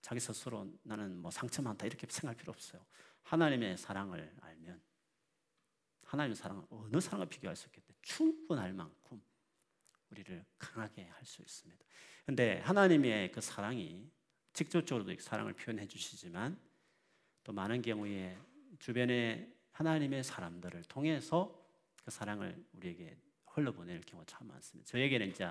[0.01, 2.85] 자기 스스로 나는 뭐 상처 많다 이렇게 생각할 필요 없어요.
[3.23, 4.81] 하나님의 사랑을 알면
[6.11, 9.21] 하나님의 사랑은 어느 사랑과 비교할 수 때문에 충분할 만큼
[10.09, 11.85] 우리를 강하게 할 수 있습니다.
[12.25, 14.11] 근데 하나님의 그 사랑이
[14.51, 16.59] 직접적으로도 사랑을 표현해 주시지만
[17.45, 18.37] 또 많은 경우에
[18.79, 21.57] 주변에 하나님의 사람들을 통해서
[22.03, 24.91] 그 사랑을 우리에게 흘러보낼 경우가 참 많습니다.
[24.91, 25.49] 저에게는 이제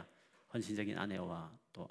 [0.53, 1.88] 헌신적인 아내와 또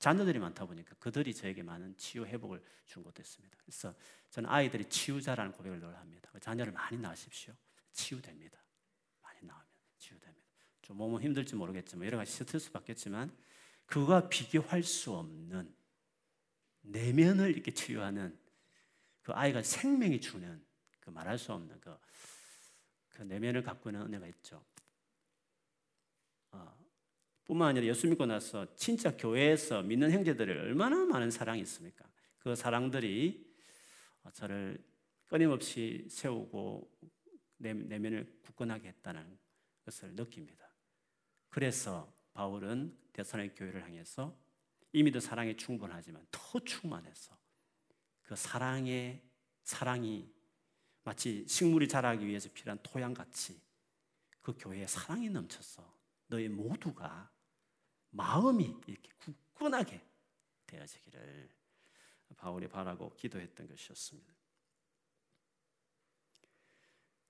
[0.00, 3.56] 자녀들이 많다 보니까 그들이 저에게 많은 치유 회복을 준 것도 있습니다.
[3.60, 3.94] 그래서
[4.30, 6.32] 저는 아이들이 치유자라는 고백을 늘 합니다.
[6.40, 7.54] 자녀를 많이 낳으십시오.
[7.92, 8.58] 치유됩니다.
[9.22, 9.66] 많이 낳으면
[9.98, 10.46] 치유됩니다.
[10.82, 13.36] 좀 몸은 힘들지 모르겠지만 여러 가지 스트레스 받겠지만
[13.86, 15.74] 그와 비교할 수 없는
[16.82, 18.38] 내면을 이렇게 치유하는
[19.22, 20.64] 그 아이가 생명이 주는
[21.00, 21.96] 그 말할 수 없는 그,
[23.10, 24.64] 그 내면을 갖고 있는 은혜가 있죠.
[26.52, 26.78] 어,
[27.44, 32.08] 뿐만 아니라 예수 믿고 나서 진짜 교회에서 믿는 형제들을 얼마나 많은 사랑이 있습니까?
[32.38, 33.46] 그 사랑들이
[34.32, 34.82] 저를
[35.26, 36.90] 끊임없이 세우고
[37.60, 39.38] 내면을 굳건하게 했다는
[39.84, 40.68] 것을 느낍니다.
[41.48, 44.36] 그래서 바울은 대선의 교회를 향해서
[44.92, 47.38] 이미도 사랑이 충분하지만 더 충만해서
[48.22, 49.22] 그 사랑의
[49.62, 50.32] 사랑이
[51.02, 53.60] 마치 식물이 자라기 위해서 필요한 토양 같이
[54.40, 57.30] 그 교회에 사랑이 넘쳐서 너희 모두가
[58.10, 60.00] 마음이 이렇게 굳건하게
[60.66, 61.50] 되어지기를
[62.36, 64.39] 바울이 바라고 기도했던 것이었습니다.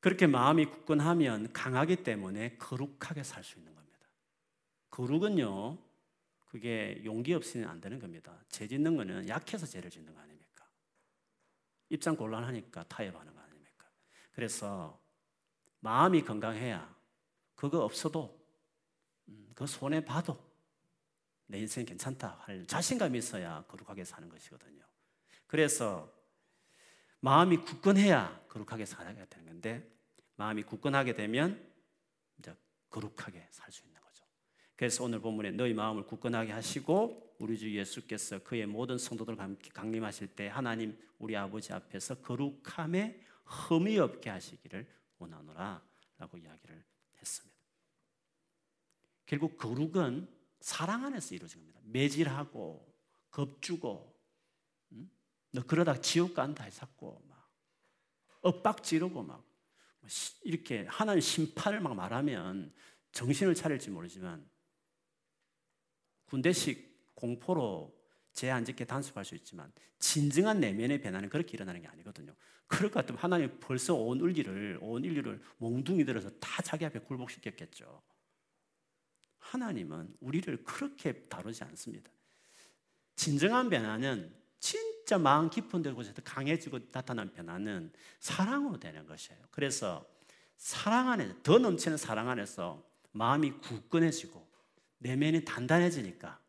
[0.00, 4.08] 그렇게 마음이 굳건하면 강하기 때문에 거룩하게 살 수 있는 겁니다.
[4.90, 5.78] 거룩은요,
[6.46, 8.42] 그게 용기 없이는 안 되는 겁니다.
[8.48, 10.66] 죄 짓는 거는 약해서 죄를 짓는 거 아닙니까?
[11.90, 13.86] 입장 곤란하니까 타협하는 거 아닙니까?
[14.32, 14.98] 그래서
[15.80, 16.92] 마음이 건강해야
[17.54, 18.40] 그거 없어도
[19.28, 20.38] 음, 그 손해 봐도
[21.46, 24.82] 내 인생 괜찮다 할 자신감이 있어야 거룩하게 사는 것이거든요.
[25.46, 26.12] 그래서
[27.20, 29.88] 마음이 굳건해야 거룩하게 살아야 되는 건데
[30.36, 31.62] 마음이 굳건하게 되면
[32.38, 32.54] 이제
[32.88, 34.24] 거룩하게 살 수 있는 거죠.
[34.76, 40.28] 그래서 오늘 본문에 너희 마음을 굳건하게 하시고 우리 주 예수께서 그의 모든 성도들과 함께 강림하실
[40.34, 44.86] 때 하나님 우리 아버지 앞에서 거룩함에 흠이 없게 하시기를
[45.18, 45.82] 원하노라
[46.18, 46.84] 라고 이야기를
[47.18, 47.58] 했습니다.
[49.26, 50.28] 결국 거룩은
[50.60, 51.80] 사랑 안에서 이루어진 겁니다.
[51.84, 52.94] 매질하고
[53.30, 54.09] 겁주고 음?
[55.52, 57.50] 너 그러다 지옥 간다 해잡고 막
[58.42, 59.44] 엇박 지르고 막
[60.42, 62.72] 이렇게 하나님 심판을 막 말하면
[63.12, 64.48] 정신을 차릴지 모르지만
[66.26, 67.98] 군대식 공포로
[68.32, 72.34] 죄안 짓게 단속할 수 있지만 진정한 내면의 변화는 그렇게 일어나는 게 아니거든요.
[72.66, 78.02] 그럴 것 같으면 하나님 벌써 온 인류를 온 인류를 몽둥이 들어서 다 자기 앞에 굴복시켰겠죠.
[79.40, 82.10] 하나님은 우리를 그렇게 다루지 않습니다.
[83.16, 89.40] 진정한 변화는 진 짜 마음 깊은 데 곳에서 강해지고 나타난 변화는 사랑으로 되는 것이에요.
[89.50, 90.08] 그래서
[90.56, 94.48] 사랑 안에 더 넘치는 사랑 안에서 마음이 굳건해지고
[94.98, 96.40] 내면이 단단해지니까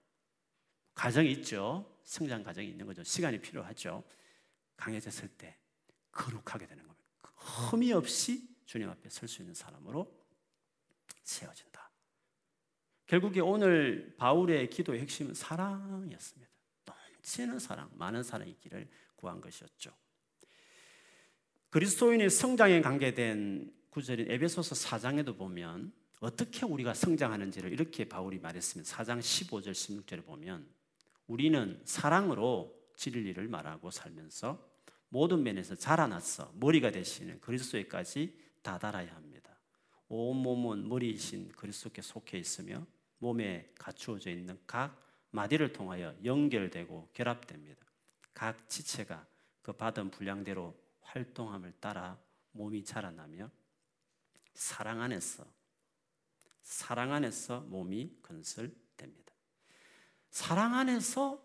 [0.94, 1.92] 과정이 있죠.
[2.04, 3.04] 성장 과정이 있는 거죠.
[3.04, 4.04] 시간이 필요하죠.
[4.78, 5.58] 강해졌을 때
[6.12, 7.10] 거룩하게 되는 겁니다.
[7.38, 10.08] 흠이 없이 주님 앞에 설 수 있는 사람으로
[11.24, 11.90] 세워진다.
[13.08, 16.52] 결국에 오늘 바울의 기도의 핵심은 사랑이었습니다.
[17.22, 19.92] 넘치는 사랑, 많은 사랑이 있기를 구한 것이었죠.
[21.70, 29.72] 그리스도인의 성장에 관계된 구절인 에베소서 4장에도 보면 어떻게 우리가 성장하는지를 이렇게 바울이 말했으면 4장 15절
[29.72, 30.68] 16절에 보면
[31.28, 34.70] 우리는 사랑으로 진리를 말하고 살면서
[35.10, 39.58] 모든 면에서 자라났어 머리가 되시는 그리스도에까지 다다라야 합니다.
[40.10, 42.86] 온 몸은 머리이신 그리스도께 속해 있으며
[43.18, 47.86] 몸에 갖추어져 있는 각 마디를 통하여 연결되고 결합됩니다.
[48.34, 49.26] 각 지체가
[49.62, 52.20] 그 받은 분량대로 활동함을 따라
[52.52, 53.50] 몸이 자라나며
[54.54, 55.46] 사랑 안에서
[56.62, 59.34] 사랑 안에서 몸이 건설됩니다.
[60.30, 61.42] 사랑 안에서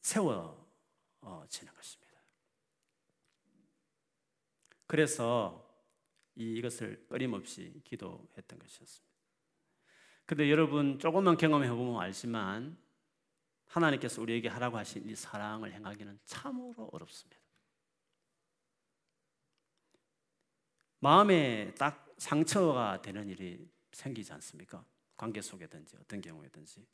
[0.00, 2.04] 세워지는 것입니다.
[4.86, 5.64] 그래서
[6.36, 9.14] 이것을 끊임없이 기도했던 것이었습니다.
[10.26, 12.76] 근데 여러분 조금만 경험해 보면 알지만
[13.66, 17.40] 하나님께서 우리에게 하라고 하신 이 사랑을 행하기는 참으로 어렵습니다.
[21.00, 24.84] 마음에 딱 상처가 되는 일이 생기지 않습니까?
[25.16, 26.86] 관계 속에든지 어떤 경우에든지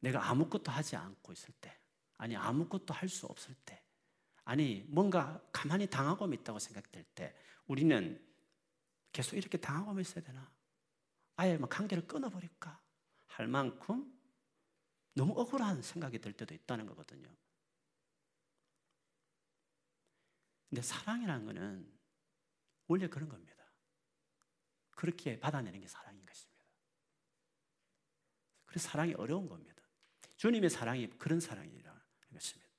[0.00, 1.76] 내가 아무것도 하지 않고 있을 때
[2.18, 3.82] 아니 아무것도 할 수 없을 때
[4.44, 7.34] 아니 뭔가 가만히 당하고 있다고 생각될 때
[7.66, 8.20] 우리는
[9.12, 10.50] 계속 이렇게 당하고 있어야 되나?
[11.36, 12.80] 아예 막 관계를 끊어버릴까?
[13.26, 14.12] 할 만큼
[15.14, 17.28] 너무 억울한 생각이 들 때도 있다는 거거든요.
[20.68, 21.92] 근데 사랑이라는 것은
[22.86, 23.62] 원래 그런 겁니다.
[24.92, 26.64] 그렇게 받아내는 게 사랑인 것입니다.
[28.64, 29.82] 그래서 사랑이 어려운 겁니다.
[30.36, 32.00] 주님의 사랑이 그런 사랑이라는
[32.32, 32.72] 것입니다.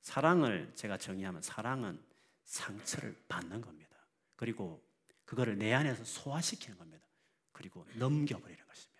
[0.00, 2.04] 사랑을 제가 정의하면 사랑은
[2.44, 3.96] 상처를 받는 겁니다.
[4.36, 4.84] 그리고
[5.24, 7.06] 그거를 내 안에서 소화시키는 겁니다.
[7.52, 8.93] 그리고 넘겨버리는 것입니다.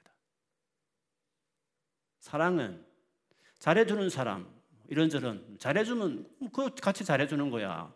[2.25, 2.83] 사랑은
[3.59, 4.51] 잘해주는 사람,
[4.89, 7.95] 이런저런 잘해주면 그 같이 잘해주는 거야.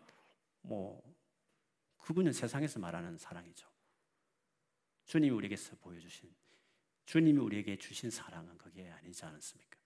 [0.61, 1.01] 뭐
[1.97, 3.67] 그분은 세상에서 말하는 사랑이죠.
[5.05, 6.31] 주님이 우리에게서 보여주신
[7.07, 9.79] 주님이 우리에게 주신 사랑은 그게 아니지 않습니까?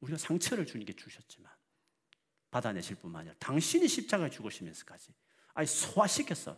[0.00, 1.52] 우리가 상처를 주님께 주셨지만
[2.52, 5.12] 받아내실 뿐만 아니라 당신이 십자가에 죽으시면서까지
[5.54, 6.56] 아예 소화시켜서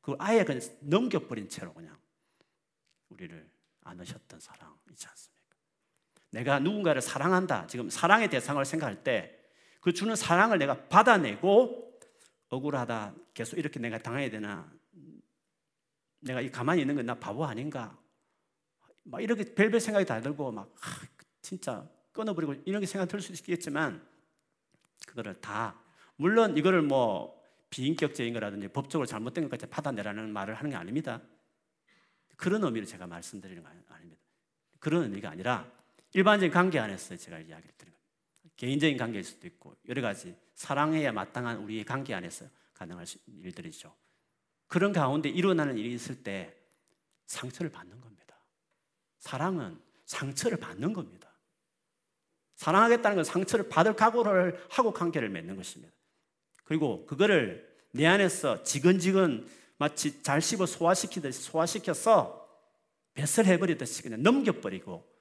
[0.00, 2.00] 그 아예 그냥 넘겨버린 채로 그냥
[3.10, 3.52] 우리를
[3.82, 5.33] 안으셨던 사랑 있지 않습니까?
[6.34, 7.66] 내가 누군가를 사랑한다.
[7.68, 9.40] 지금 사랑의 대상을 생각할 때
[9.80, 12.00] 그 주는 사랑을 내가 받아내고
[12.48, 13.14] 억울하다.
[13.34, 14.72] 계속 이렇게 내가 당해야 되나?
[16.20, 17.94] 내가 이 가만히 있는 건 나 바보 아닌가?
[19.02, 21.06] 막 이렇게 별별 생각이 다 들고 막 아,
[21.42, 24.02] 진짜 끊어버리고 이런 생각 들 수 있겠지만
[25.06, 25.78] 그거를 다
[26.16, 31.20] 물론 이거를 뭐 비인격적인 거라든지 법적으로 잘못된 것까지 받아내라는 말을 하는 게 아닙니다.
[32.38, 34.22] 그런 의미로 제가 말씀드리는 거 아닙니다.
[34.78, 35.70] 그런 의미가 아니라
[36.14, 38.54] 일반적인 관계 안에서 제가 이야기를 드리는 겁니다.
[38.56, 43.94] 개인적인 관계일 수도 있고 여러 가지 사랑해야 마땅한 우리의 관계 안에서 가능할 일들이죠.
[44.68, 46.56] 그런 가운데 일어나는 일이 있을 때
[47.26, 48.36] 상처를 받는 겁니다.
[49.18, 51.32] 사랑은 상처를 받는 겁니다.
[52.56, 55.92] 사랑하겠다는 건 상처를 받을 각오를 하고 관계를 맺는 것입니다.
[56.62, 59.48] 그리고 그거를 내 안에서 지근지근
[59.78, 62.48] 마치 잘 씹어 소화시키듯이 소화시켜서
[63.14, 65.13] 뱃을 해버리듯이 그냥 넘겨버리고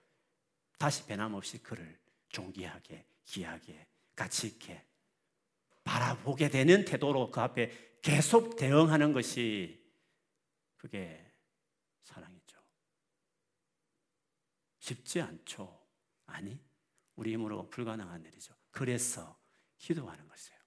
[0.83, 4.85] 다시 변함없이 그를 존귀하게, 귀하게, 가치 있게
[5.85, 9.81] 바라보게 되는 태도로 그 앞에 계속 대응하는 것이
[10.75, 11.25] 그게
[12.01, 12.59] 사랑이죠.
[14.79, 15.87] 쉽지 않죠.
[16.25, 16.59] 아니,
[17.15, 18.53] 우리 힘으로 불가능한 일이죠.
[18.69, 19.39] 그래서
[19.77, 20.59] 기도하는 것이에요.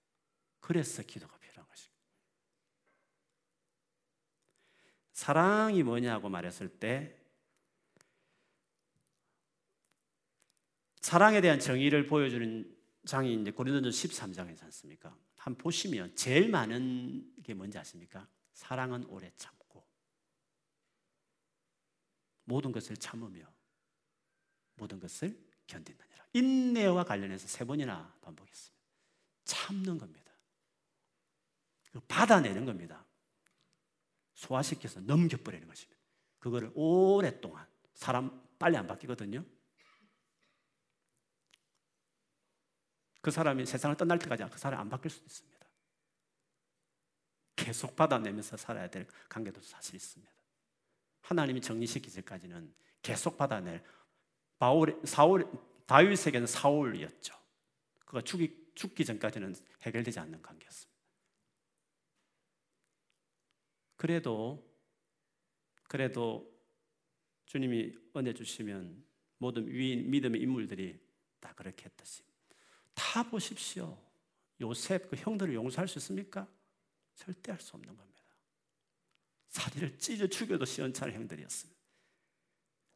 [0.60, 2.02] 그래서 기도가 필요한 것입니다.
[5.12, 7.25] 사랑이 뭐냐고 말했을 때
[11.06, 15.16] 사랑에 대한 정의를 보여주는 장이 이제 고린도전 13장이지 않습니까?
[15.36, 18.26] 한 보시면 제일 많은 게 뭔지 아십니까?
[18.52, 19.86] 사랑은 오래 참고
[22.42, 23.46] 모든 것을 참으며
[24.74, 25.38] 모든 것을
[25.68, 26.26] 견딘느니라.
[26.32, 28.84] 인내와 관련해서 세 번이나 반복했습니다.
[29.44, 30.32] 참는 겁니다.
[32.08, 33.06] 받아내는 겁니다.
[34.34, 36.02] 소화시켜서 넘겨버리는 것입니다.
[36.40, 37.64] 그거를 오랫동안
[37.94, 39.44] 사람 빨리 안 바뀌거든요.
[43.26, 45.58] 그 사람이 세상을 떠날 때까지 그 사람이 안 바뀔 수도 있습니다.
[47.56, 50.32] 계속 받아내면서 살아야 될 관계도 사실 있습니다.
[51.22, 52.72] 하나님이 정리시키기까지는
[53.02, 53.84] 계속 받아낼
[54.60, 55.50] 바울, 사울,
[55.86, 57.34] 다윗에게는 사울이었죠.
[58.04, 60.96] 그가 죽기, 죽기 전까지는 해결되지 않는 관계였습니다.
[63.96, 64.64] 그래도
[65.88, 66.48] 그래도
[67.46, 69.04] 주님이 은혜 주시면
[69.38, 71.04] 모든 위인 믿음의 인물들이
[71.40, 72.25] 다 그렇게 했듯이
[72.96, 73.96] 다 보십시오.
[74.60, 76.48] 요셉 그 형들을 용서할 수 있습니까?
[77.14, 78.16] 절대 할 수 없는 겁니다.
[79.48, 81.80] 사리를 찢어 죽여도 시원찮은 형들이었습니다.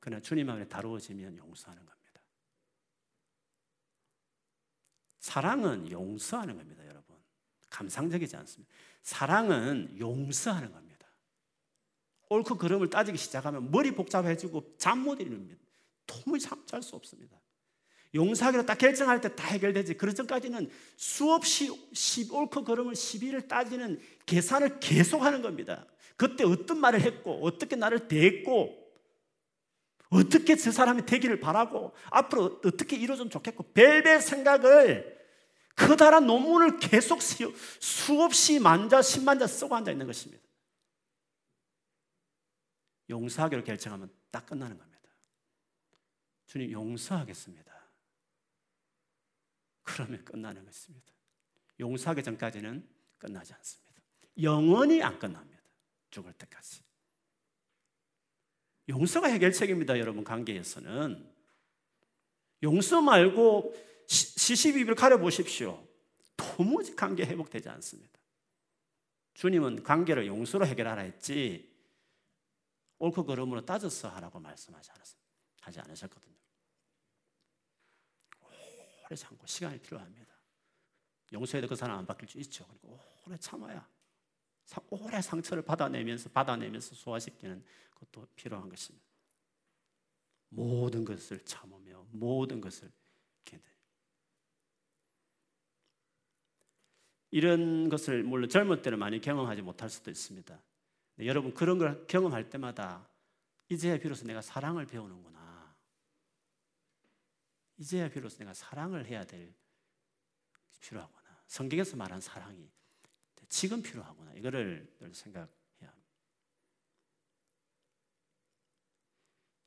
[0.01, 2.21] 그러나 주님 안에 다루어지면 용서하는 겁니다.
[5.21, 7.17] 사랑은 용서하는 겁니다, 여러분.
[7.69, 8.73] 감상적이지 않습니다.
[9.03, 11.07] 사랑은 용서하는 겁니다.
[12.31, 15.59] 옳고 그름을 따지기 시작하면 머리 복잡해지고 잠 못 이루는
[16.07, 17.40] 도무지 잠잘 수 없습니다.
[18.15, 19.95] 용서하기로 딱 결정할 때 다 해결되지.
[19.95, 21.71] 그 전까지는 수없이
[22.31, 25.87] 옳고 그름을 시비를 따지는 계산을 계속하는 겁니다.
[26.17, 28.77] 그때 어떤 말을 했고 어떻게 나를 대했고
[30.11, 35.19] 어떻게 저 사람이 되기를 바라고 앞으로 어떻게 이루어지면 좋겠고 별별 생각을
[35.77, 40.43] 커다란 논문을 계속 수없이 만자 십만자 쓰고 앉아 있는 것입니다.
[43.09, 45.01] 용서하기로 결정하면 딱 끝나는 겁니다.
[46.47, 47.70] 주님 용서하겠습니다.
[49.95, 51.13] 그러면 끝나는 것입니다.
[51.79, 52.87] 용서하기 전까지는
[53.19, 53.91] 끝나지 않습니다.
[54.43, 55.63] 영원히 안 끝납니다.
[56.11, 56.83] 죽을 때까지.
[58.89, 61.33] 용서가 해결책입니다, 여러분, 관계에서는.
[62.63, 63.75] 용서 말고
[64.07, 65.87] 시시비비를 가려보십시오.
[66.37, 68.19] 도무지 관계 회복되지 않습니다.
[69.35, 71.71] 주님은 관계를 용서로 해결하라 했지,
[72.99, 75.31] 옳고 그름으로 따져서 하라고 말씀하지 않았습니다.
[75.61, 76.40] 하지 않으셨거든요.
[79.11, 80.33] 오래 참고 시간이 필요합니다.
[81.33, 82.65] 용서해도 그 사람 안 바뀔 수 있죠.
[82.69, 83.87] 그리고 오래 참아야
[84.89, 87.65] 오래 상처를 받아내면서 받아내면서 소화시키는
[87.97, 89.05] 것도 필요한 것입니다.
[90.51, 92.91] 모든 것을 참으며 모든 것을
[93.45, 93.63] 견뎌.
[97.33, 100.63] 이런 것을 물론 젊은 때는 많이 경험하지 못할 수도 있습니다.
[101.21, 103.09] 여러분 그런 걸 경험할 때마다
[103.69, 105.40] 이제야 비로소 내가 사랑을 배우는구나.
[107.81, 109.55] 이제야 비로소 내가 사랑을 해야 될
[110.81, 111.43] 필요하구나.
[111.47, 112.71] 성경에서 말한 사랑이
[113.49, 114.35] 지금 필요하구나.
[114.35, 115.49] 이거를 생각해야
[115.81, 116.09] 합니다.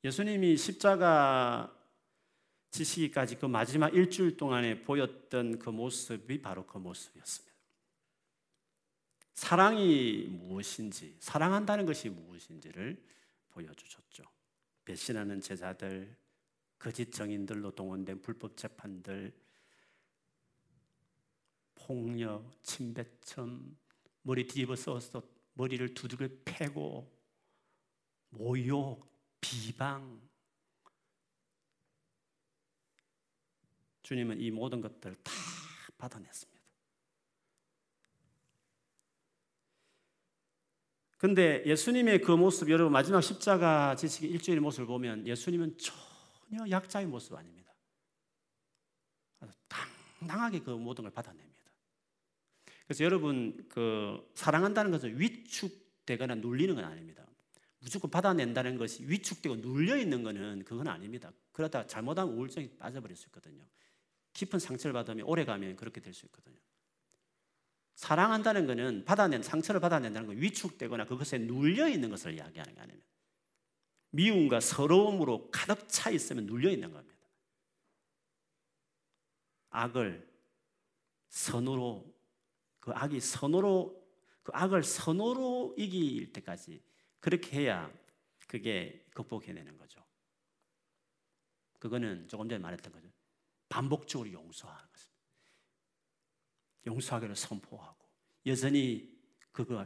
[0.04, 1.76] 예수님이 십자가
[2.70, 7.54] 지시기까지 그 마지막 일주일 동안에 보였던 그 모습이 바로 그 모습이었습니다.
[9.34, 13.04] 사랑이 무엇인지, 사랑한다는 것이 무엇인지를
[13.50, 14.22] 보여주셨죠.
[14.84, 16.16] 배신하는 제자들,
[16.84, 19.32] 거짓 정인들로 동원된 불법 재판들,
[21.74, 23.74] 폭력, 침뱉음,
[24.20, 25.22] 머리 뒤집어 써서
[25.54, 27.10] 머리를 두둑을 패고
[28.28, 29.10] 모욕,
[29.40, 30.20] 비방.
[34.02, 35.32] 주님은 이 모든 것들을 다
[35.96, 36.60] 받아냈습니다.
[41.16, 45.78] 근데 예수님의 그 모습, 여러분 마지막 십자가 지식의 일주일 모습을 보면 예수님은
[46.48, 47.72] 전혀 약자의 모습 아닙니다.
[50.18, 51.54] 당당하게 그 모든 걸 받아냅니다.
[52.86, 57.26] 그래서 여러분 그 사랑한다는 것은 위축되거나 눌리는 건 아닙니다.
[57.80, 61.30] 무조건 받아낸다는 것이 위축되고 눌려 있는 것은 그건 아닙니다.
[61.52, 63.62] 그러다 잘못하면 우울증이 빠져버릴 수 있거든요.
[64.32, 66.56] 깊은 상처를 받으면 오래 가면 그렇게 될 수 있거든요.
[67.94, 73.13] 사랑한다는 것은 받아낸 상처를 받아낸다는 건 위축되거나 그것에 눌려 있는 것을 이야기하는 게 아닙니다.
[74.14, 77.18] 미움과 서러움으로 가득 차 있으면 눌려 있는 겁니다.
[79.70, 80.32] 악을
[81.28, 82.14] 선으로
[82.78, 84.00] 그 악이 선으로
[84.44, 86.80] 그 악을 선으로 이길 때까지
[87.18, 87.92] 그렇게 해야
[88.46, 90.04] 그게 극복해내는 거죠.
[91.80, 93.08] 그거는 조금 전에 말했던 거죠.
[93.68, 95.14] 반복적으로 용서하는 것입니다.
[96.86, 98.06] 용서하기를 선포하고
[98.46, 99.12] 여전히
[99.50, 99.84] 그거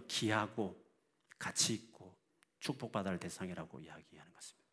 [1.38, 1.87] 가치 있고
[2.60, 4.68] 축복받아야 할 대상이라고 이야기하는 것입니다.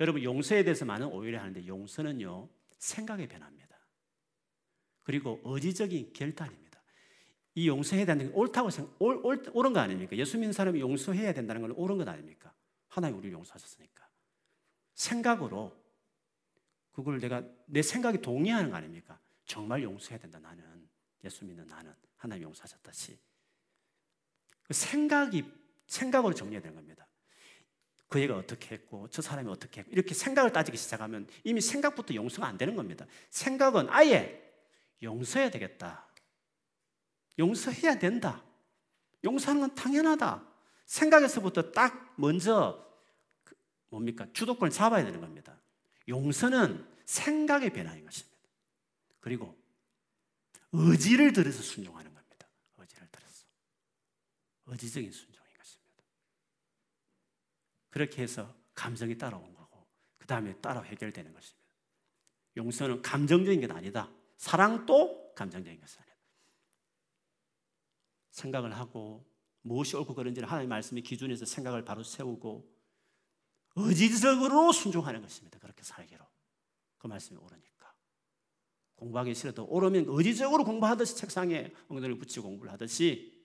[0.00, 2.48] 여러분 용서에 대해서 많은 오해를 하는데 용서는요
[2.78, 3.78] 생각의 변화입니다.
[5.02, 6.80] 그리고 의지적인 결단입니다.
[7.54, 10.16] 이 용서해야 된다는 게 옳다고 생각, 옳, 옳, 옳은 거 아닙니까?
[10.16, 12.54] 예수 믿는 사람이 용서해야 된다는 건 옳은 것 아닙니까?
[12.88, 14.08] 하나님 우리를 용서하셨으니까.
[14.94, 15.76] 생각으로
[16.92, 19.18] 그걸 내가 내 생각이 동의하는 거 아닙니까?
[19.44, 20.88] 정말 용서해야 된다 나는
[21.24, 23.18] 예수 믿는 나는 하나님 용서하셨다시
[24.62, 25.44] 그 생각이
[25.90, 27.06] 생각으로 정리해야 되는 겁니다.
[28.08, 32.46] 그 애가 어떻게 했고 저 사람이 어떻게 했고 이렇게 생각을 따지기 시작하면 이미 생각부터 용서가
[32.46, 33.06] 안 되는 겁니다.
[33.30, 34.40] 생각은 아예
[35.02, 36.08] 용서해야 되겠다.
[37.38, 38.42] 용서해야 된다.
[39.24, 40.46] 용서하는 건 당연하다.
[40.86, 42.84] 생각에서부터 딱 먼저
[43.44, 43.54] 그
[43.88, 44.26] 뭡니까?
[44.32, 45.60] 주도권을 잡아야 되는 겁니다.
[46.08, 48.38] 용서는 생각의 변화인 것입니다.
[49.20, 49.56] 그리고
[50.72, 52.46] 의지를 들여서 순종하는 겁니다.
[52.78, 53.44] 의지를 들여서.
[54.66, 55.39] 의지적인 것입니다.
[57.90, 59.86] 그렇게 해서 감정이 따라온 거고,
[60.18, 61.60] 그 다음에 따라 해결되는 것입니다.
[62.56, 64.10] 용서는 감정적인 게 아니다.
[64.36, 66.16] 사랑도 감정적인 것이 아니다.
[68.30, 69.26] 생각을 하고
[69.62, 72.80] 무엇이 옳고 그른지를 하나님의 말씀의 기준에서 생각을 바로 세우고
[73.76, 75.58] 의지적으로 순종하는 것입니다.
[75.58, 76.24] 그렇게 살기로.
[76.98, 77.94] 그 말씀이 옳으니까.
[78.96, 83.39] 공부하기 싫어도 옳으면 의지적으로 공부하듯이 책상에 엉덩이를 붙이고 공부를 하듯이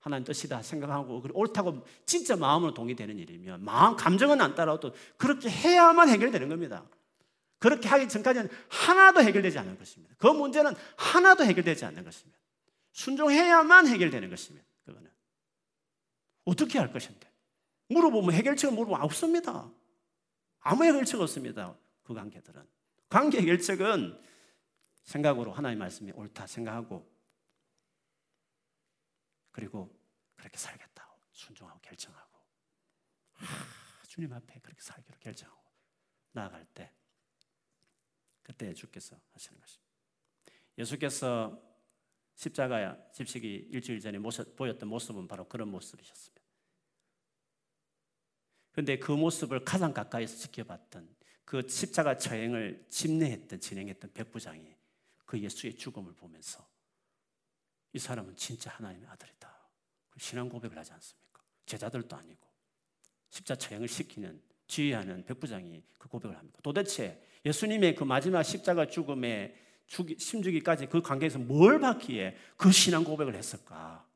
[0.00, 6.48] 하나님 뜻이다 생각하고 옳다고 진짜 마음으로 동의되는 일이면 마음 감정은 안 따라도 그렇게 해야만 해결되는
[6.48, 6.84] 겁니다.
[7.58, 10.14] 그렇게 하기 전까지는 하나도 해결되지 않는 것입니다.
[10.18, 12.38] 그 문제는 하나도 해결되지 않는 것입니다.
[12.92, 14.66] 순종해야만 해결되는 것입니다.
[14.84, 15.10] 그거는
[16.44, 17.28] 어떻게 할 것인데
[17.88, 19.68] 물어보면 해결책을 물어보면 없습니다.
[20.60, 21.76] 아무 해결책 없습니다.
[22.04, 22.62] 그 관계들은
[23.08, 24.18] 관계 해결책은
[25.02, 27.17] 생각으로 하나님 말씀이 옳다 생각하고
[29.58, 29.92] 그리고
[30.36, 32.38] 그렇게 살겠다 순종하고 결정하고
[33.32, 35.60] 아, 주님 앞에 그렇게 살기로 결정하고
[36.30, 36.94] 나아갈 때
[38.44, 39.92] 그때 주께서 하시는 것입니다.
[40.78, 41.60] 예수께서
[42.36, 46.40] 십자가 집식이 일주일 전에 모습, 보였던 모습은 바로 그런 모습이셨습니다.
[48.70, 54.76] 그런데 그 모습을 가장 가까이서 지켜봤던 그 십자가 처행을 집례했던 진행했던 백부장이
[55.26, 56.77] 그 예수의 죽음을 보면서
[57.92, 59.56] 이 사람은 진짜 하나님의 아들이다.
[60.18, 61.42] 신앙 고백을 하지 않습니까?
[61.66, 62.46] 제자들도 아니고
[63.30, 66.58] 십자 처형을 시키는 지휘하는 백부장이 그 고백을 합니다.
[66.62, 69.54] 도대체 예수님의 그 마지막 십자가 죽음에
[69.86, 74.06] 심주기까지 그 관계에서 뭘 받기에 그 신앙 고백을 했을까?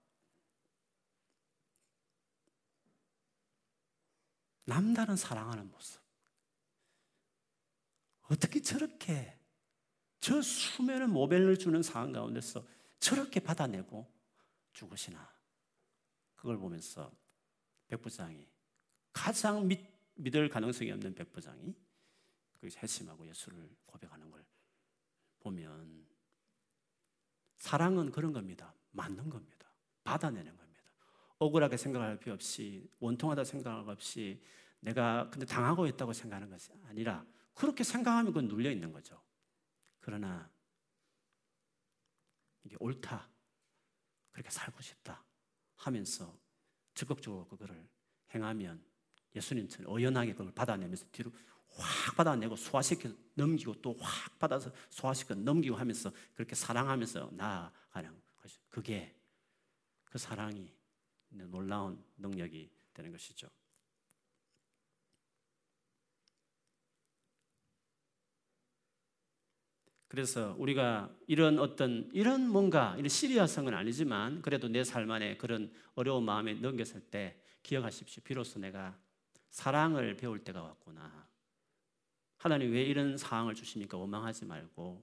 [4.65, 6.01] 남다른 사랑하는 모습.
[8.29, 9.39] 어떻게 저렇게
[10.21, 12.65] 저 수면의 모벨을 주는 상황 가운데서
[13.03, 14.07] 저렇게 받아내고
[14.73, 15.29] 죽으시나?
[16.37, 17.13] 그걸 보면서
[17.89, 18.49] 백부장이
[19.13, 19.85] 가장 믿,
[20.15, 21.75] 믿을 가능성이 없는 백부장이
[22.55, 24.45] 거기서 회심하고 예수를 고백하는 걸
[25.41, 26.07] 보면
[27.57, 28.73] 사랑은 그런 겁니다.
[28.93, 29.69] 맞는 겁니다.
[30.05, 30.83] 받아내는 겁니다.
[31.39, 34.41] 억울하게 생각할 필요 없이 원통하다 생각할 없이
[34.79, 39.21] 내가 근데 당하고 있다고 생각하는 것이 아니라 그렇게 생각하면 그건 눌려 있는 거죠.
[39.99, 40.52] 그러나
[42.65, 43.29] 이게 옳다.
[44.31, 45.25] 그렇게 살고 싶다.
[45.77, 46.39] 하면서
[46.95, 47.89] 적극적으로 그거를
[48.35, 48.85] 행하면
[49.35, 51.33] 예수님처럼 어연하게 그걸 받아내면서 뒤로
[51.75, 59.15] 확 받아내고 소화시켜 넘기고 또 확 받아서 소화시켜 넘기고 하면서 그렇게 사랑하면서 나아가는 것이 그게
[60.05, 60.75] 그 사랑이
[61.31, 63.49] 놀라운 능력이 되는 것이죠.
[70.13, 76.27] 그래서 우리가 이런 어떤 이런 뭔가 이런 시리아성은 아니지만 그래도 내 삶 안에 그런 어려운
[76.27, 78.23] 마음에 넘겼을 때 기억하십시오.
[78.23, 78.95] 비로소 내가
[79.49, 81.27] 사랑을 배울 때가 왔구나.
[82.37, 85.03] 하나님 왜 이런 상황을 주시니까 원망하지 말고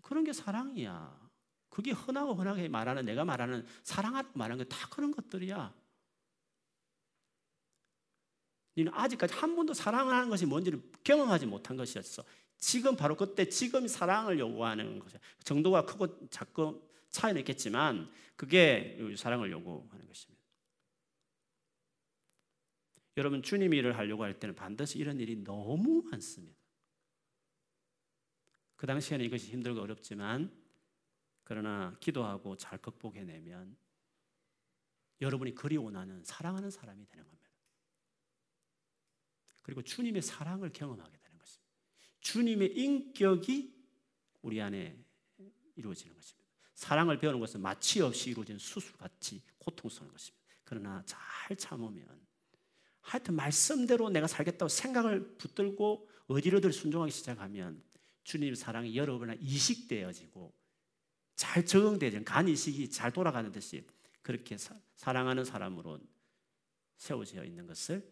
[0.00, 1.28] 그런 게 사랑이야.
[1.68, 5.74] 그게 흔하고 흔하게 말하는 내가 말하는 사랑하고 말하는 게 다 그런 것들이야.
[8.74, 12.24] 너는 아직까지 한 번도 사랑하는 것이 뭔지를 경험하지 못한 것이었어.
[12.58, 15.20] 지금 바로 그때 지금 사랑을 요구하는 것이야.
[15.44, 20.38] 정도가 크고 작고 차이는 있겠지만 그게 사랑을 요구하는 것입니다.
[23.16, 26.58] 여러분 주님 일을 하려고 할 때는 반드시 이런 일이 너무 많습니다.
[28.76, 30.56] 그 당시에는 이것이 힘들고 어렵지만
[31.42, 33.76] 그러나 기도하고 잘 극복해내면
[35.20, 37.48] 여러분이 그리 원하는 사랑하는 사람이 되는 겁니다.
[39.62, 41.17] 그리고 주님의 사랑을 경험하게
[42.20, 43.74] 주님의 인격이
[44.42, 44.96] 우리 안에
[45.76, 46.48] 이루어지는 것입니다.
[46.74, 50.44] 사랑을 배우는 것은 마취 없이 이루어진 수술같이 고통스러운 것입니다.
[50.64, 52.06] 그러나 잘 참으면
[53.00, 57.82] 하여튼 말씀대로 내가 살겠다고 생각을 붙들고 어디로들 순종하기 시작하면
[58.24, 60.52] 주님의 사랑이 여러분 안 이식되어지고
[61.34, 63.86] 잘 적응되는 간 이식이 잘 돌아가는 듯이
[64.22, 65.98] 그렇게 사, 사랑하는 사람으로
[66.98, 68.06] 세워져 있는 것을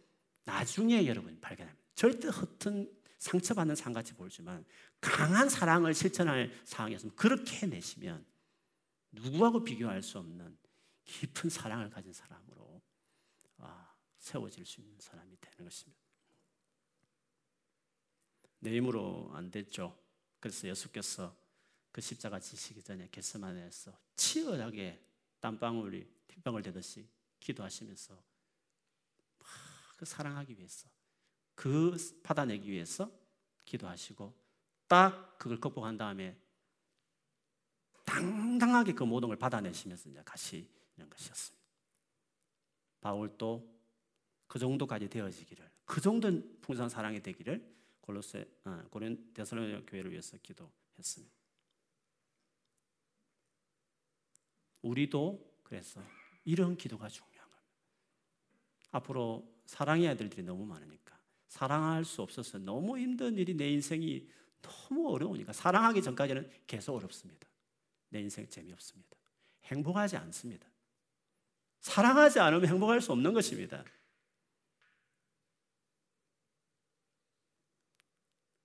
[0.45, 1.85] 나중에 여러분이 발견합니다.
[1.95, 4.65] 절대 허튼 상처받는 상같이 보이지만
[5.01, 8.25] 강한 사랑을 실천할 상황이었으면 그렇게 해내시면
[9.13, 10.57] 누구하고 비교할 수 없는
[11.05, 12.83] 깊은 사랑을 가진 사람으로
[13.59, 16.01] 아, 세워질 수 있는 사람이 되는 것입니다.
[18.59, 19.97] 내 힘으로 안 됐죠.
[20.41, 21.37] 그래서 예수께서
[21.93, 25.03] 그 십자가 지시기 전에 겟세마네에서 치열하게
[25.41, 27.09] 땀방울이 핏방울 되듯이
[27.41, 28.23] 기도하시면서
[29.97, 30.91] 그 사랑하기 위해서
[31.57, 33.11] 그 받아내기 위해서
[33.65, 34.33] 기도하시고
[34.87, 36.39] 딱 그걸 극복한 다음에
[38.05, 41.67] 당당하게 그 모든 걸 받아내시면서 이제 가시는 것이었습니다.
[43.01, 43.75] 바울도
[44.47, 51.35] 그 정도까지 되어지기를 그 정도는 풍성한 사랑이 되기를 골로새 어, 고린 데살로니 교회를 위해서 기도했습니다.
[54.83, 56.01] 우리도 그래서
[56.45, 57.77] 이런 기도가 중요한 겁니다.
[58.93, 61.16] 앞으로 사랑의 아들들이 너무 많으니까
[61.49, 64.29] 사랑할 수 없어서 너무 힘든 일이 내 인생이
[64.63, 67.47] 너무 어려우니까 사랑하기 전까지는 계속 어렵습니다.
[68.09, 69.17] 내 인생 재미없습니다.
[69.65, 70.67] 행복하지 않습니다.
[71.81, 73.85] 사랑하지 않으면 행복할 수 없는 것입니다.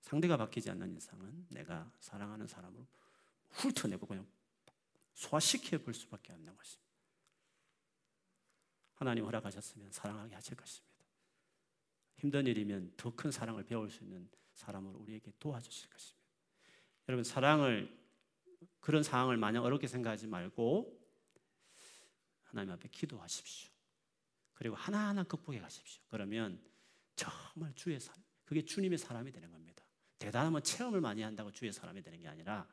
[0.00, 2.86] 상대가 바뀌지 않는 이상은 내가 사랑하는 사람을
[3.50, 4.26] 훑어내고 그냥
[5.14, 6.92] 소화시켜 볼 수밖에 없는 것입니다.
[8.94, 10.91] 하나님 허락하셨으면 사랑하게 하실 것입니다.
[12.22, 16.22] 힘든 일이면 더 큰 사랑을 배울 수 있는 사람을 우리에게 도와주실 것입니다.
[17.08, 18.00] 여러분 사랑을
[18.78, 21.00] 그런 상황을 마냥 어렵게 생각하지 말고
[22.44, 23.72] 하나님 앞에 기도하십시오.
[24.54, 26.00] 그리고 하나하나 극복해 가십시오.
[26.08, 26.62] 그러면
[27.16, 29.84] 정말 주의 사람, 그게 주님의 사람이 되는 겁니다.
[30.20, 32.72] 대단하면 체험을 많이 한다고 주의 사람이 되는 게 아니라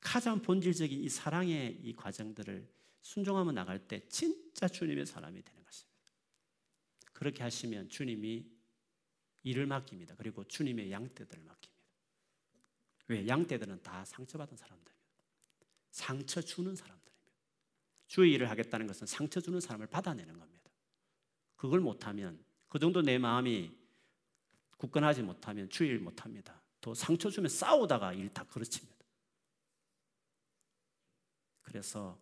[0.00, 2.68] 가장 본질적인 이 사랑의 이 과정들을
[3.02, 5.85] 순종하며 나갈 때 진짜 주님의 사람이 되는 것입니다.
[7.16, 8.46] 그렇게 하시면 주님이
[9.42, 10.16] 일을 맡깁니다.
[10.16, 11.82] 그리고 주님의 양떼들을 맡깁니다.
[13.08, 13.26] 왜?
[13.26, 15.06] 양떼들은 다 상처받은 사람들입니다.
[15.90, 17.32] 상처 주는 사람들입니다.
[18.06, 20.70] 주의 일을 하겠다는 것은 상처 주는 사람을 받아내는 겁니다.
[21.54, 23.74] 그걸 못하면 그 정도 내 마음이
[24.76, 26.62] 굳건하지 못하면 주의 일 못합니다.
[26.82, 29.06] 또 상처 주면 싸우다가 일 다 그르칩니다.
[31.62, 32.20] 그래서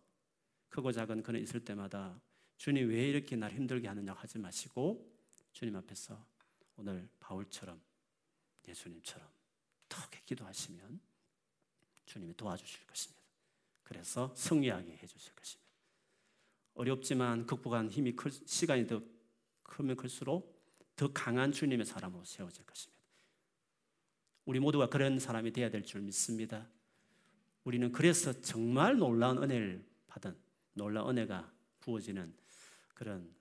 [0.69, 2.17] 크고 작은 그는 있을 때마다
[2.57, 5.13] 주님 왜 이렇게 날 힘들게 하느냐 하지 마시고
[5.51, 6.25] 주님 앞에서
[6.77, 7.81] 오늘 바울처럼
[8.67, 9.27] 예수님처럼
[9.89, 10.99] 턱에 기도하시면
[12.05, 13.21] 주님이 도와주실 것입니다.
[13.83, 15.65] 그래서 승리하게 해주실 것입니다.
[16.73, 19.01] 어렵지만 극복한 힘이 클, 시간이 더
[19.63, 20.55] 크면 클수록
[20.95, 22.95] 더 강한 주님의 사람으로 세워질 것입니다.
[24.45, 26.67] 우리 모두가 그런 사람이 되어야 될 줄 믿습니다.
[27.63, 30.37] 우리는 그래서 정말 놀라운 은혜를 받은
[30.73, 32.35] 놀라운 은혜가 부어지는
[32.95, 33.31] 그런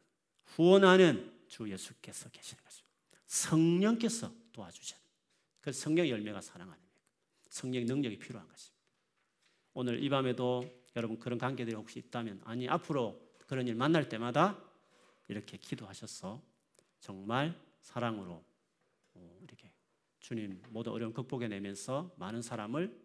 [0.44, 3.20] 후원하는 주 예수께서 계시는 것입니다.
[3.26, 4.98] 성령께서 도와주신
[5.60, 7.00] 그 성령 열매가 사랑 아닙니까?
[7.48, 8.84] 성령 능력이 필요한 것입니다.
[9.72, 10.62] 오늘 이 밤에도
[10.96, 14.62] 여러분 그런 관계들이 혹시 있다면 아니 앞으로 그런 일 만날 때마다
[15.28, 16.42] 이렇게 기도하셔서
[17.00, 18.44] 정말 사랑으로
[19.14, 19.72] 어, 이렇게
[20.20, 23.00] 주님 모두 어려움 극복해내면서 많은 사람을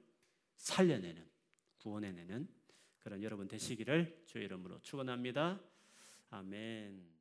[0.56, 1.28] 살려내는
[1.78, 2.48] 구원해내는
[3.00, 5.60] 그런 여러분 되시기를 주의 이름으로 축원합니다.
[6.30, 7.19] 아멘.